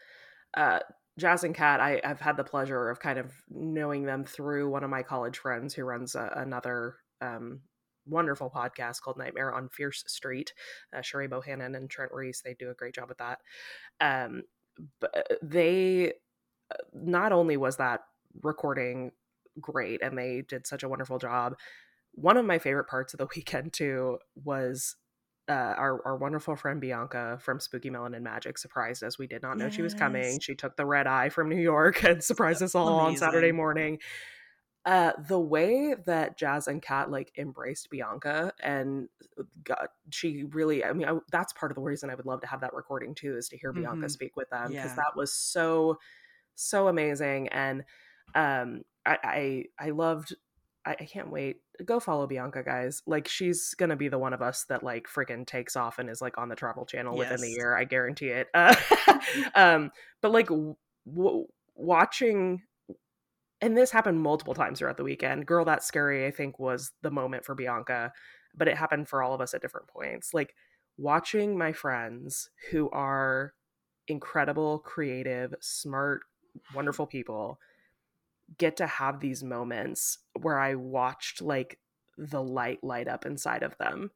[0.55, 0.80] uh
[1.20, 4.84] Jazz and Cat, I, have had the pleasure of kind of knowing them through one
[4.84, 7.61] of my college friends who runs a, another um,
[8.07, 10.53] wonderful podcast called Nightmare on Fierce Street.
[10.95, 13.39] Uh, Sherry Bohannon and Trent Reese, they do a great job with that.
[14.01, 14.43] Um,
[14.99, 16.13] but uh, they,
[16.72, 18.01] uh, not only was that
[18.41, 19.11] recording
[19.59, 21.55] great and they did such a wonderful job,
[22.13, 24.95] one of my favorite parts of the weekend too was
[25.50, 29.18] uh, our, our wonderful friend Bianca from Spooky Melon and Magic surprised us.
[29.18, 29.74] We did not know yes.
[29.74, 30.39] she was coming.
[30.39, 33.24] She took the red eye from New York and surprised us all Amazing.
[33.24, 33.97] on Saturday morning.
[34.86, 40.86] Uh, the way that Jazz and Cat like embraced Bianca and uh, got, she really,
[40.86, 43.16] I mean, I, that's part of the reason I would love to have that recording
[43.16, 43.82] too, is to hear mm-hmm.
[43.82, 44.95] Bianca speak with them because yeah.
[44.95, 45.97] that was so,
[46.56, 47.47] so amazing.
[47.50, 47.84] And
[48.36, 50.36] um, I, I, I loved
[50.90, 51.58] I, I, can't wait.
[51.86, 53.04] Go follow Bianca, guys.
[53.06, 56.22] Like she's gonna be the one of us that like freaking takes off and is
[56.22, 57.30] like on the Travel Channel yes.
[57.30, 57.76] within the year.
[57.78, 58.48] I guarantee it.
[58.56, 58.76] Uh,
[59.56, 62.64] um, but like w- watching,
[63.62, 65.46] and this happened multiple times throughout the weekend.
[65.46, 66.26] Girl, that's scary.
[66.26, 68.12] I think was the moment for Bianca,
[68.56, 70.34] but it happened for all of us at different points.
[70.34, 70.56] Like
[70.98, 73.54] watching my friends who are
[74.08, 76.22] incredible, creative, smart,
[76.74, 77.60] wonderful people
[78.58, 81.80] get to have these moments where I watched like
[82.18, 84.12] the light light up inside of them,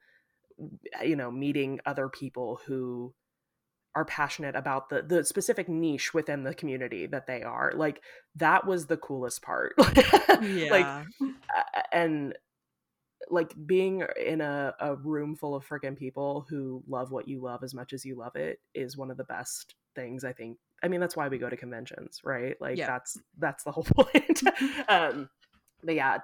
[1.04, 3.14] you know, meeting other people who
[3.96, 7.72] are passionate about the the specific niche within the community that they are.
[7.76, 8.02] Like
[8.36, 9.74] that was the coolest part.
[10.42, 10.70] yeah.
[10.72, 11.30] Like
[11.92, 12.36] and
[13.30, 17.64] like being in a, a room full of freaking people who love what you love
[17.64, 20.90] as much as you love it is one of the best things I think I
[20.90, 22.60] mean, that's why we go to conventions, right?
[22.60, 22.88] Like yeah.
[22.88, 24.42] that's that's the whole point.
[24.90, 25.30] um,
[25.84, 26.18] but yeah,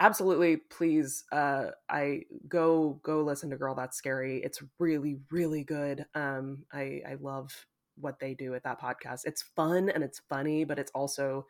[0.00, 0.56] absolutely.
[0.56, 4.42] Please, uh, I go go listen to Girl That's Scary.
[4.42, 6.04] It's really really good.
[6.14, 7.66] Um, I I love
[7.96, 9.20] what they do at that podcast.
[9.24, 11.46] It's fun and it's funny, but it's also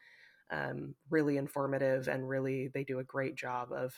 [0.51, 3.95] um, really informative and really they do a great job of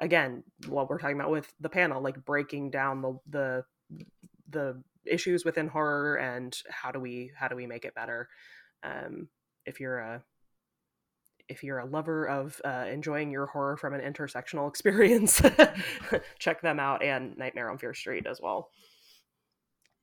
[0.00, 3.64] again what we're talking about with the panel like breaking down the the
[4.48, 8.28] the issues within horror and how do we how do we make it better.
[8.82, 9.28] Um,
[9.66, 10.22] if you're a
[11.48, 15.42] if you're a lover of uh, enjoying your horror from an intersectional experience
[16.38, 18.70] check them out and nightmare on fear street as well.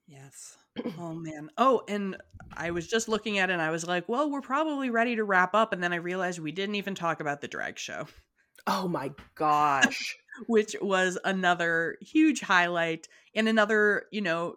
[0.08, 0.58] Yes.
[0.98, 1.50] Oh man.
[1.58, 2.16] Oh and
[2.56, 5.24] i was just looking at it and i was like well we're probably ready to
[5.26, 8.08] wrap up and then i realized we didn't even talk about the drag show.
[8.68, 10.16] Oh my gosh.
[10.48, 14.56] Which was another huge highlight and another you know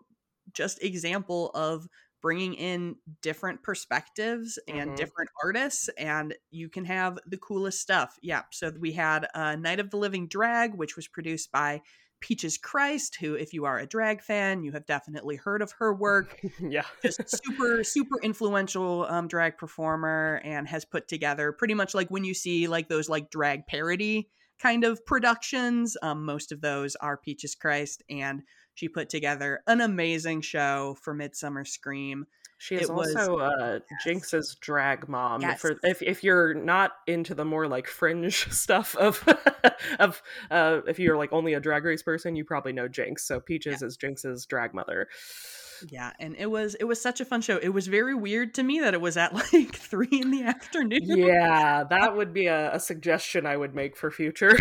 [0.53, 1.87] just example of
[2.25, 4.95] bringing in different perspectives and mm-hmm.
[4.95, 8.17] different artists and you can have the coolest stuff.
[8.23, 11.83] Yeah so we had uh, night of the living drag which was produced by
[12.21, 15.93] peaches christ who if you are a drag fan you have definitely heard of her
[16.07, 16.41] work.
[16.59, 16.85] Yeah.
[17.03, 22.25] Just super super influential um, drag performer and has put together pretty much like when
[22.25, 27.19] you see like those like drag parody kind of productions um, most of those are
[27.19, 28.41] peaches christ and
[28.75, 32.27] she put together an amazing show for Midsummer Scream.
[32.59, 34.01] She is it also was, uh, yes.
[34.07, 35.43] Jinkx's drag mom.
[35.43, 35.61] Yes.
[35.61, 39.23] For if if you're not into the more like fringe stuff of
[39.99, 43.21] of uh, if you're like only a drag race person, you probably know Jinkx.
[43.21, 43.87] So Peaches yeah.
[43.87, 45.09] is Jinkx's drag mother.
[45.91, 47.59] Yeah, and it was it was such a fun show.
[47.59, 51.01] It was very weird to me that it was at like three in the afternoon.
[51.03, 54.57] Yeah, that would be a, a suggestion I would make for future.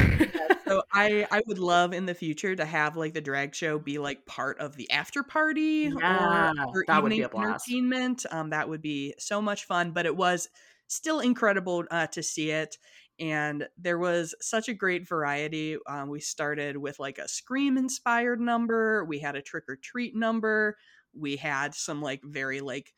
[0.65, 3.99] so I I would love in the future to have like the drag show be
[3.99, 8.25] like part of the after party yeah, or, or that evening entertainment.
[8.31, 9.91] Um, that would be so much fun.
[9.91, 10.49] But it was
[10.87, 12.77] still incredible uh, to see it
[13.19, 15.77] and there was such a great variety.
[15.87, 20.15] Um, we started with like a scream inspired number, we had a trick or treat
[20.15, 20.77] number,
[21.17, 22.93] we had some like very like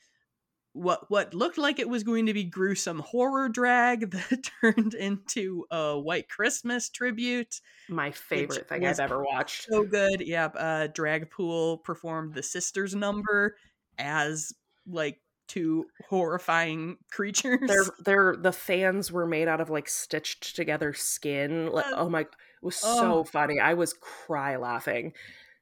[0.74, 5.66] what what looked like it was going to be gruesome horror drag that turned into
[5.72, 9.68] a white christmas tribute my favorite thing i've ever watched.
[9.70, 10.22] so good.
[10.22, 13.56] Yep uh drag pool performed the sisters number
[13.98, 14.54] as
[14.86, 17.60] like two horrifying creatures.
[17.68, 22.22] they're they're the fans were made out of like stitched together skin like oh my
[22.22, 22.28] it
[22.62, 23.24] was so oh.
[23.24, 23.60] funny.
[23.60, 25.14] I was cry laughing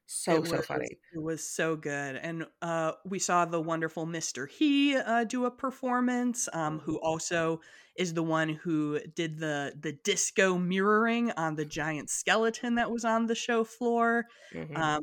[0.06, 4.48] so it so funny it was so good and uh we saw the wonderful mr
[4.48, 7.06] he uh do a performance um who mm-hmm.
[7.06, 7.60] also
[7.96, 13.04] is the one who did the the disco mirroring on the giant skeleton that was
[13.04, 14.76] on the show floor mm-hmm.
[14.76, 15.02] um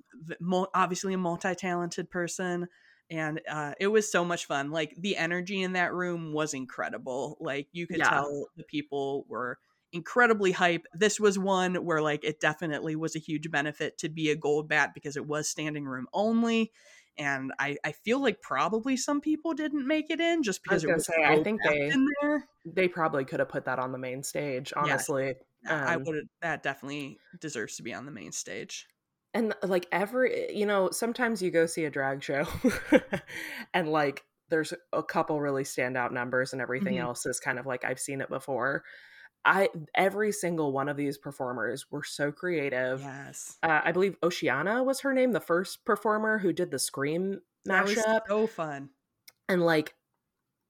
[0.75, 2.67] obviously a multi-talented person
[3.09, 7.37] and uh, it was so much fun like the energy in that room was incredible
[7.41, 8.09] like you could yeah.
[8.09, 9.57] tell the people were
[9.93, 10.85] incredibly hype.
[10.93, 14.67] This was one where like it definitely was a huge benefit to be a gold
[14.69, 16.71] bat because it was standing room only
[17.17, 20.87] and I I feel like probably some people didn't make it in just because I
[20.87, 22.47] was it was say, I think they in there.
[22.65, 25.35] they probably could have put that on the main stage, honestly.
[25.67, 28.87] I Um, would that definitely deserves to be on the main stage.
[29.33, 32.45] and like every you know sometimes you go see a drag show
[33.73, 36.97] and like there's a couple really standout numbers and everything Mhm.
[36.97, 38.83] else is kind of like i've seen it before
[39.45, 43.01] i every single one of these performers were so creative.
[43.01, 43.57] Yes.
[43.63, 48.21] uh, i believe oceana was her name the first performer who did the scream mashup.
[48.27, 48.89] so fun.
[49.49, 49.95] and like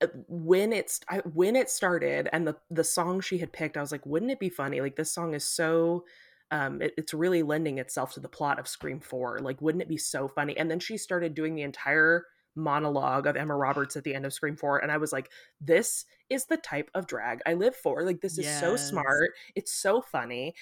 [0.01, 3.81] uh, when it's I, when it started and the the song she had picked i
[3.81, 4.81] was like wouldn't it be funny?
[4.81, 6.05] Like this song is so
[6.49, 9.87] um it- it's really lending itself to the plot of scream 4 like wouldn't it
[9.89, 10.57] be so funny?
[10.57, 12.25] And then she started doing the entire
[12.55, 15.29] monologue of emma roberts at the end of scream 4 and i was like
[15.59, 19.73] this is the type of drag i live for like this is so smart it's
[19.73, 20.53] so funny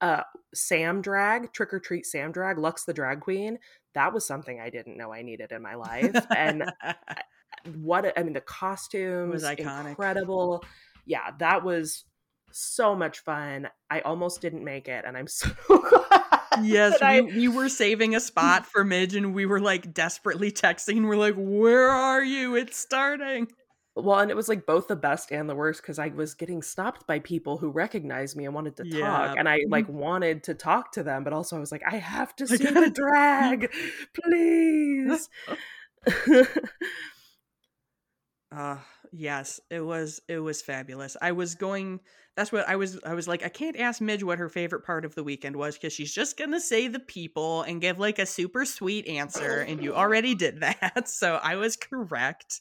[0.00, 0.22] uh
[0.54, 3.58] sam drag trick or treat sam drag lux the drag queen
[3.94, 6.64] that was something i didn't know i needed in my life and
[7.76, 9.90] what I mean the costumes iconic.
[9.90, 10.64] incredible.
[11.06, 12.04] Yeah, that was
[12.50, 13.68] so much fun.
[13.90, 16.37] I almost didn't make it and I'm so glad.
[16.64, 19.92] Yes, that I- we, we were saving a spot for Midge and we were like
[19.94, 21.06] desperately texting.
[21.06, 22.56] We're like, where are you?
[22.56, 23.48] It's starting.
[23.96, 26.62] well, and it was like both the best and the worst because I was getting
[26.62, 29.06] stopped by people who recognized me and wanted to Yeah.
[29.08, 31.96] talk, and I like wanted to talk to them, but also I was like, I
[31.96, 33.72] have to see the drag,
[34.14, 35.28] please.
[38.50, 38.78] Uh
[39.12, 41.16] yes, it was it was fabulous.
[41.20, 42.00] I was going
[42.36, 45.04] that's what I was I was like I can't ask Midge what her favorite part
[45.04, 48.18] of the weekend was cuz she's just going to say the people and give like
[48.18, 51.08] a super sweet answer and you already did that.
[51.08, 52.60] So I was correct.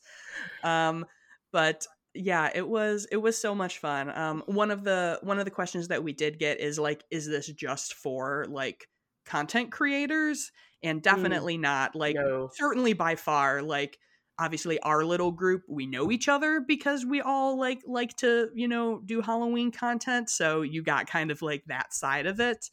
[0.63, 1.05] Um
[1.51, 4.09] but yeah, it was it was so much fun.
[4.17, 7.27] Um one of the one of the questions that we did get is like is
[7.27, 8.87] this just for like
[9.25, 10.51] content creators?
[10.83, 11.95] And definitely not.
[11.95, 13.99] Like no, certainly by far like
[14.39, 18.67] obviously our little group we know each other because we all like like to you
[18.67, 22.69] know do halloween content so you got kind of like that side of it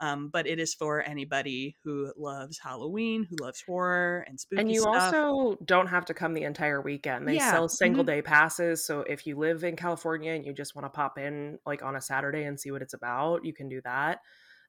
[0.00, 4.70] um, but it is for anybody who loves halloween who loves horror and spooky and
[4.70, 7.28] you stuff also don't have to come the entire weekend.
[7.28, 8.06] They Yeah, sell single mhm.
[8.06, 11.58] day passes, so if you live in California and you just want to pop in
[11.66, 14.20] like on a Saturday and see what it's about, you can do that.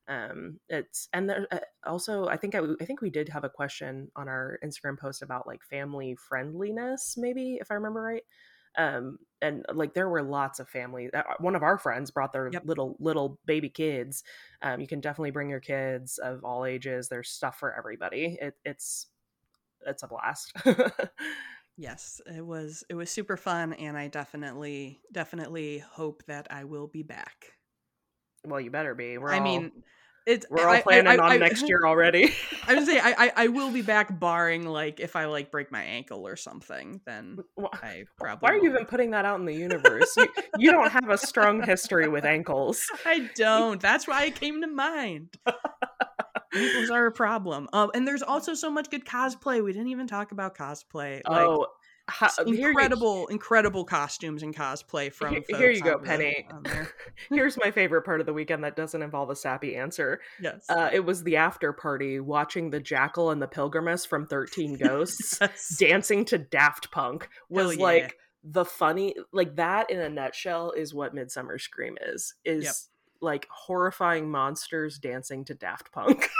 [0.09, 3.49] Um, it's and there uh, also I think I, I think we did have a
[3.49, 8.23] question on our Instagram post about like family friendliness, maybe if I remember right.
[8.77, 11.11] Um, and like there were lots of family.
[11.13, 12.65] uh, One of our friends brought their Yep.
[12.65, 14.23] little little baby kids.
[14.63, 17.09] Um, you can definitely bring your kids of all ages.
[17.09, 18.37] There's stuff for everybody.
[18.41, 19.07] It, it's
[19.87, 20.53] it's a blast.
[21.77, 26.87] yes it was it was super fun and i definitely definitely hope that i will
[26.87, 27.53] be back
[28.45, 29.17] well, you better be.
[29.17, 29.71] We're i all, mean
[30.29, 32.33] it's we're all I- I- planning I- on I- next year already.
[32.67, 35.71] I would say I, I I will be back, barring like if I like break
[35.71, 37.01] my ankle or something.
[37.05, 37.39] Then
[37.73, 38.39] I probably.
[38.47, 40.15] Why are you even putting that out in the universe?
[40.17, 40.27] You,
[40.57, 42.85] you don't have a strong history with ankles.
[43.05, 43.81] I don't.
[43.81, 45.35] That's why it came to mind.
[46.53, 47.69] Ankles are a problem.
[47.73, 49.63] Um, and there's also so much good cosplay.
[49.63, 51.21] We didn't even talk about cosplay.
[51.27, 51.67] Like oh,
[52.09, 55.33] ha- s- here you- incredible, incredible costumes and cosplay from.
[55.33, 56.47] Here- here you go, the- Penny.
[57.29, 60.19] here's my favorite part of the weekend that doesn't involve a sappy answer.
[60.41, 60.65] Yes.
[60.69, 65.37] Uh, it was the after party watching the Jackal and the Pilgrimess from 13 Ghosts
[65.41, 65.77] Yes.
[65.79, 67.83] dancing to Daft Punk was yeah.
[67.83, 72.73] like the funny like that in a nutshell is what Midsummer Scream is is Yep.
[73.21, 76.29] like horrifying monsters dancing to Daft Punk.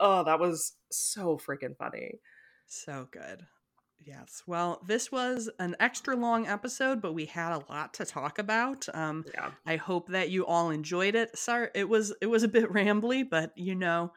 [0.00, 2.20] oh, that was so freaking funny.
[2.68, 3.46] So good.
[4.04, 4.42] Yes.
[4.46, 8.86] Well, this was an extra long episode, but we had a lot to talk about.
[8.94, 9.50] Um, Yeah.
[9.66, 11.36] I hope that you all enjoyed it.
[11.36, 14.12] Sorry, it was it was a bit rambly, but you know,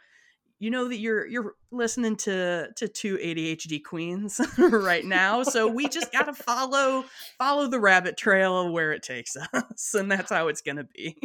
[0.59, 5.87] you know that you're you're listening to to two ADHD queens right now, so we
[5.87, 7.03] just gotta follow
[7.39, 11.17] follow the rabbit trail of where it takes us, and that's how it's gonna be.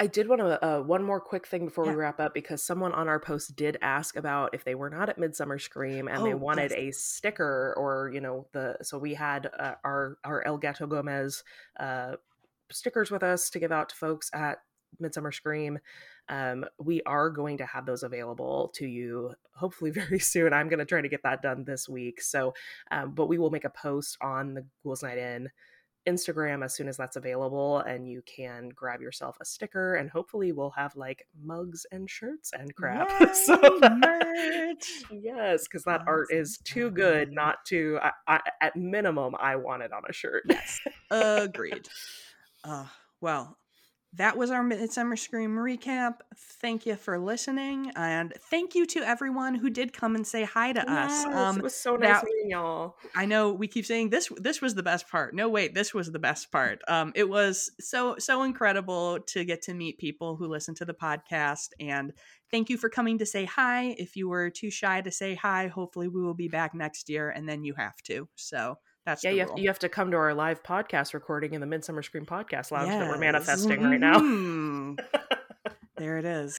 [0.00, 1.92] I did want to uh, one more quick thing before Yeah.
[1.92, 5.08] we wrap up because someone on our post did ask about if they were not
[5.08, 6.78] at Midsummer Scream and they Oh, wanted yes.
[6.80, 11.44] a sticker or you know the so we had uh, our our El Gato Gomez
[11.78, 12.16] uh,
[12.72, 14.58] stickers with us to give out to folks at
[14.98, 15.78] Midsummer Scream.
[16.28, 20.52] Um, we are going to have those available to you hopefully very soon.
[20.52, 22.20] I'm going to try to get that done this week.
[22.20, 22.54] So,
[22.90, 25.50] um, but we will make a post on the Ghouls Night In
[26.06, 30.52] Instagram as soon as that's available, and you can grab yourself a sticker, and hopefully
[30.52, 33.10] we'll have like mugs and shirts and crap.
[33.34, 35.02] so merch.
[35.10, 37.98] yes, because that art is too good not to.
[38.02, 40.44] I, I, at minimum, I want it on a shirt.
[40.48, 40.80] Yes,
[41.10, 41.88] agreed.
[42.62, 42.86] Uh,
[43.20, 43.56] well,
[44.16, 46.16] that was our Midsummer Scream recap.
[46.36, 50.72] Thank you for listening, and thank you to everyone who did come and say hi
[50.72, 51.34] to yes, us.
[51.34, 52.96] Um, it was so nice that, meeting y'all.
[53.14, 54.30] I know we keep saying this.
[54.36, 55.34] This was the best part.
[55.34, 56.80] No, wait, this was the best part.
[56.86, 60.94] Um, it was so so incredible to get to meet people who listen to the
[60.94, 62.12] podcast, and
[62.50, 63.96] thank you for coming to say hi.
[63.98, 67.30] If you were too shy to say hi, hopefully we will be back next year,
[67.30, 68.28] and then you have to.
[68.36, 69.30] So that's yeah.
[69.30, 72.24] You have, you have, to come to our live podcast recording in the Midsummer Scream
[72.24, 73.00] Podcast Lounge yes.
[73.00, 73.90] that we're manifesting mm-hmm.
[73.90, 74.18] right now.
[74.18, 74.94] Mm-hmm.
[75.96, 76.58] there it is.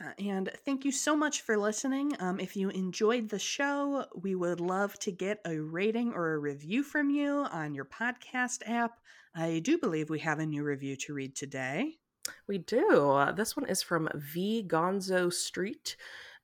[0.00, 2.12] Yeah, and thank you so much for listening.
[2.20, 6.38] Um, if you enjoyed the show, we would love to get a rating or a
[6.38, 8.98] review from you on your podcast app.
[9.34, 11.98] I do believe we have a new review to read today.
[12.46, 13.10] We do.
[13.10, 15.96] Uh, this one is from V Gonzo Street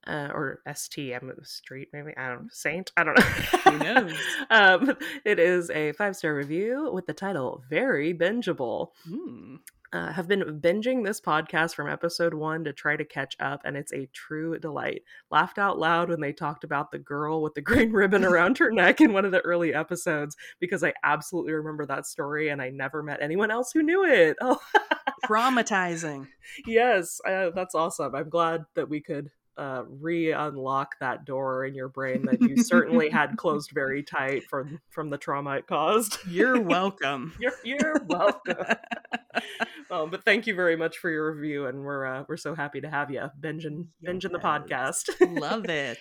[0.07, 2.93] uh, or STM Street, maybe I don't know, Saint.
[2.97, 3.25] I don't know.
[3.25, 4.17] Who knows?
[4.51, 9.59] um, it is a five star review with the title "Very Bingeable." Mm.
[9.93, 13.77] Uh, have been binging this podcast from episode one to try to catch up, and
[13.77, 15.03] it's a true delight.
[15.31, 18.73] Laughed out loud when they talked about the girl with the green ribbon around her
[18.73, 22.71] neck in one of the early episodes because I absolutely remember that story, and I
[22.71, 24.37] never met anyone else who knew it.
[24.41, 24.59] Oh,
[25.27, 26.27] traumatizing.
[26.67, 28.17] Yes, uh, that's awesome.
[28.17, 33.09] I'm glad that we could uh, re-unlock that door in your brain that you certainly
[33.09, 36.19] had closed very tight from from the trauma it caused.
[36.29, 37.35] You're welcome.
[37.39, 38.77] you're you're welcome.
[39.91, 42.81] um, but thank you very much for your review, and we're uh, we're so happy
[42.81, 44.15] to have you binging yes.
[44.15, 45.11] binging the podcast.
[45.41, 45.99] Love it.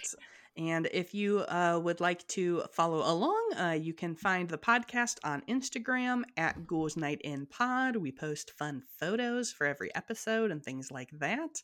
[0.56, 5.18] And if you uh, would like to follow along, uh, you can find the podcast
[5.24, 7.96] on Instagram at Ghouls Night In Pod.
[7.96, 11.64] We post fun photos for every episode and things like that.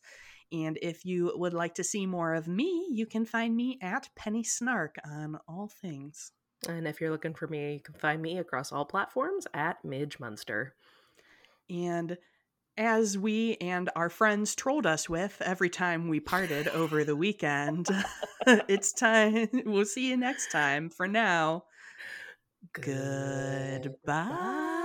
[0.52, 4.10] And if you would like to see more of me, you can find me at
[4.16, 6.32] Penny Snark on all things.
[6.68, 10.20] And if you're looking for me, you can find me across all platforms at Midge
[10.20, 10.74] Munster.
[11.70, 12.18] And
[12.78, 17.88] as we and our friends trolled us with every time we parted over the weekend,
[18.48, 19.50] it's time.
[19.66, 20.90] We'll see you next time.
[20.90, 21.66] For now,
[22.74, 23.82] goodbye.
[23.84, 24.76] goodbye.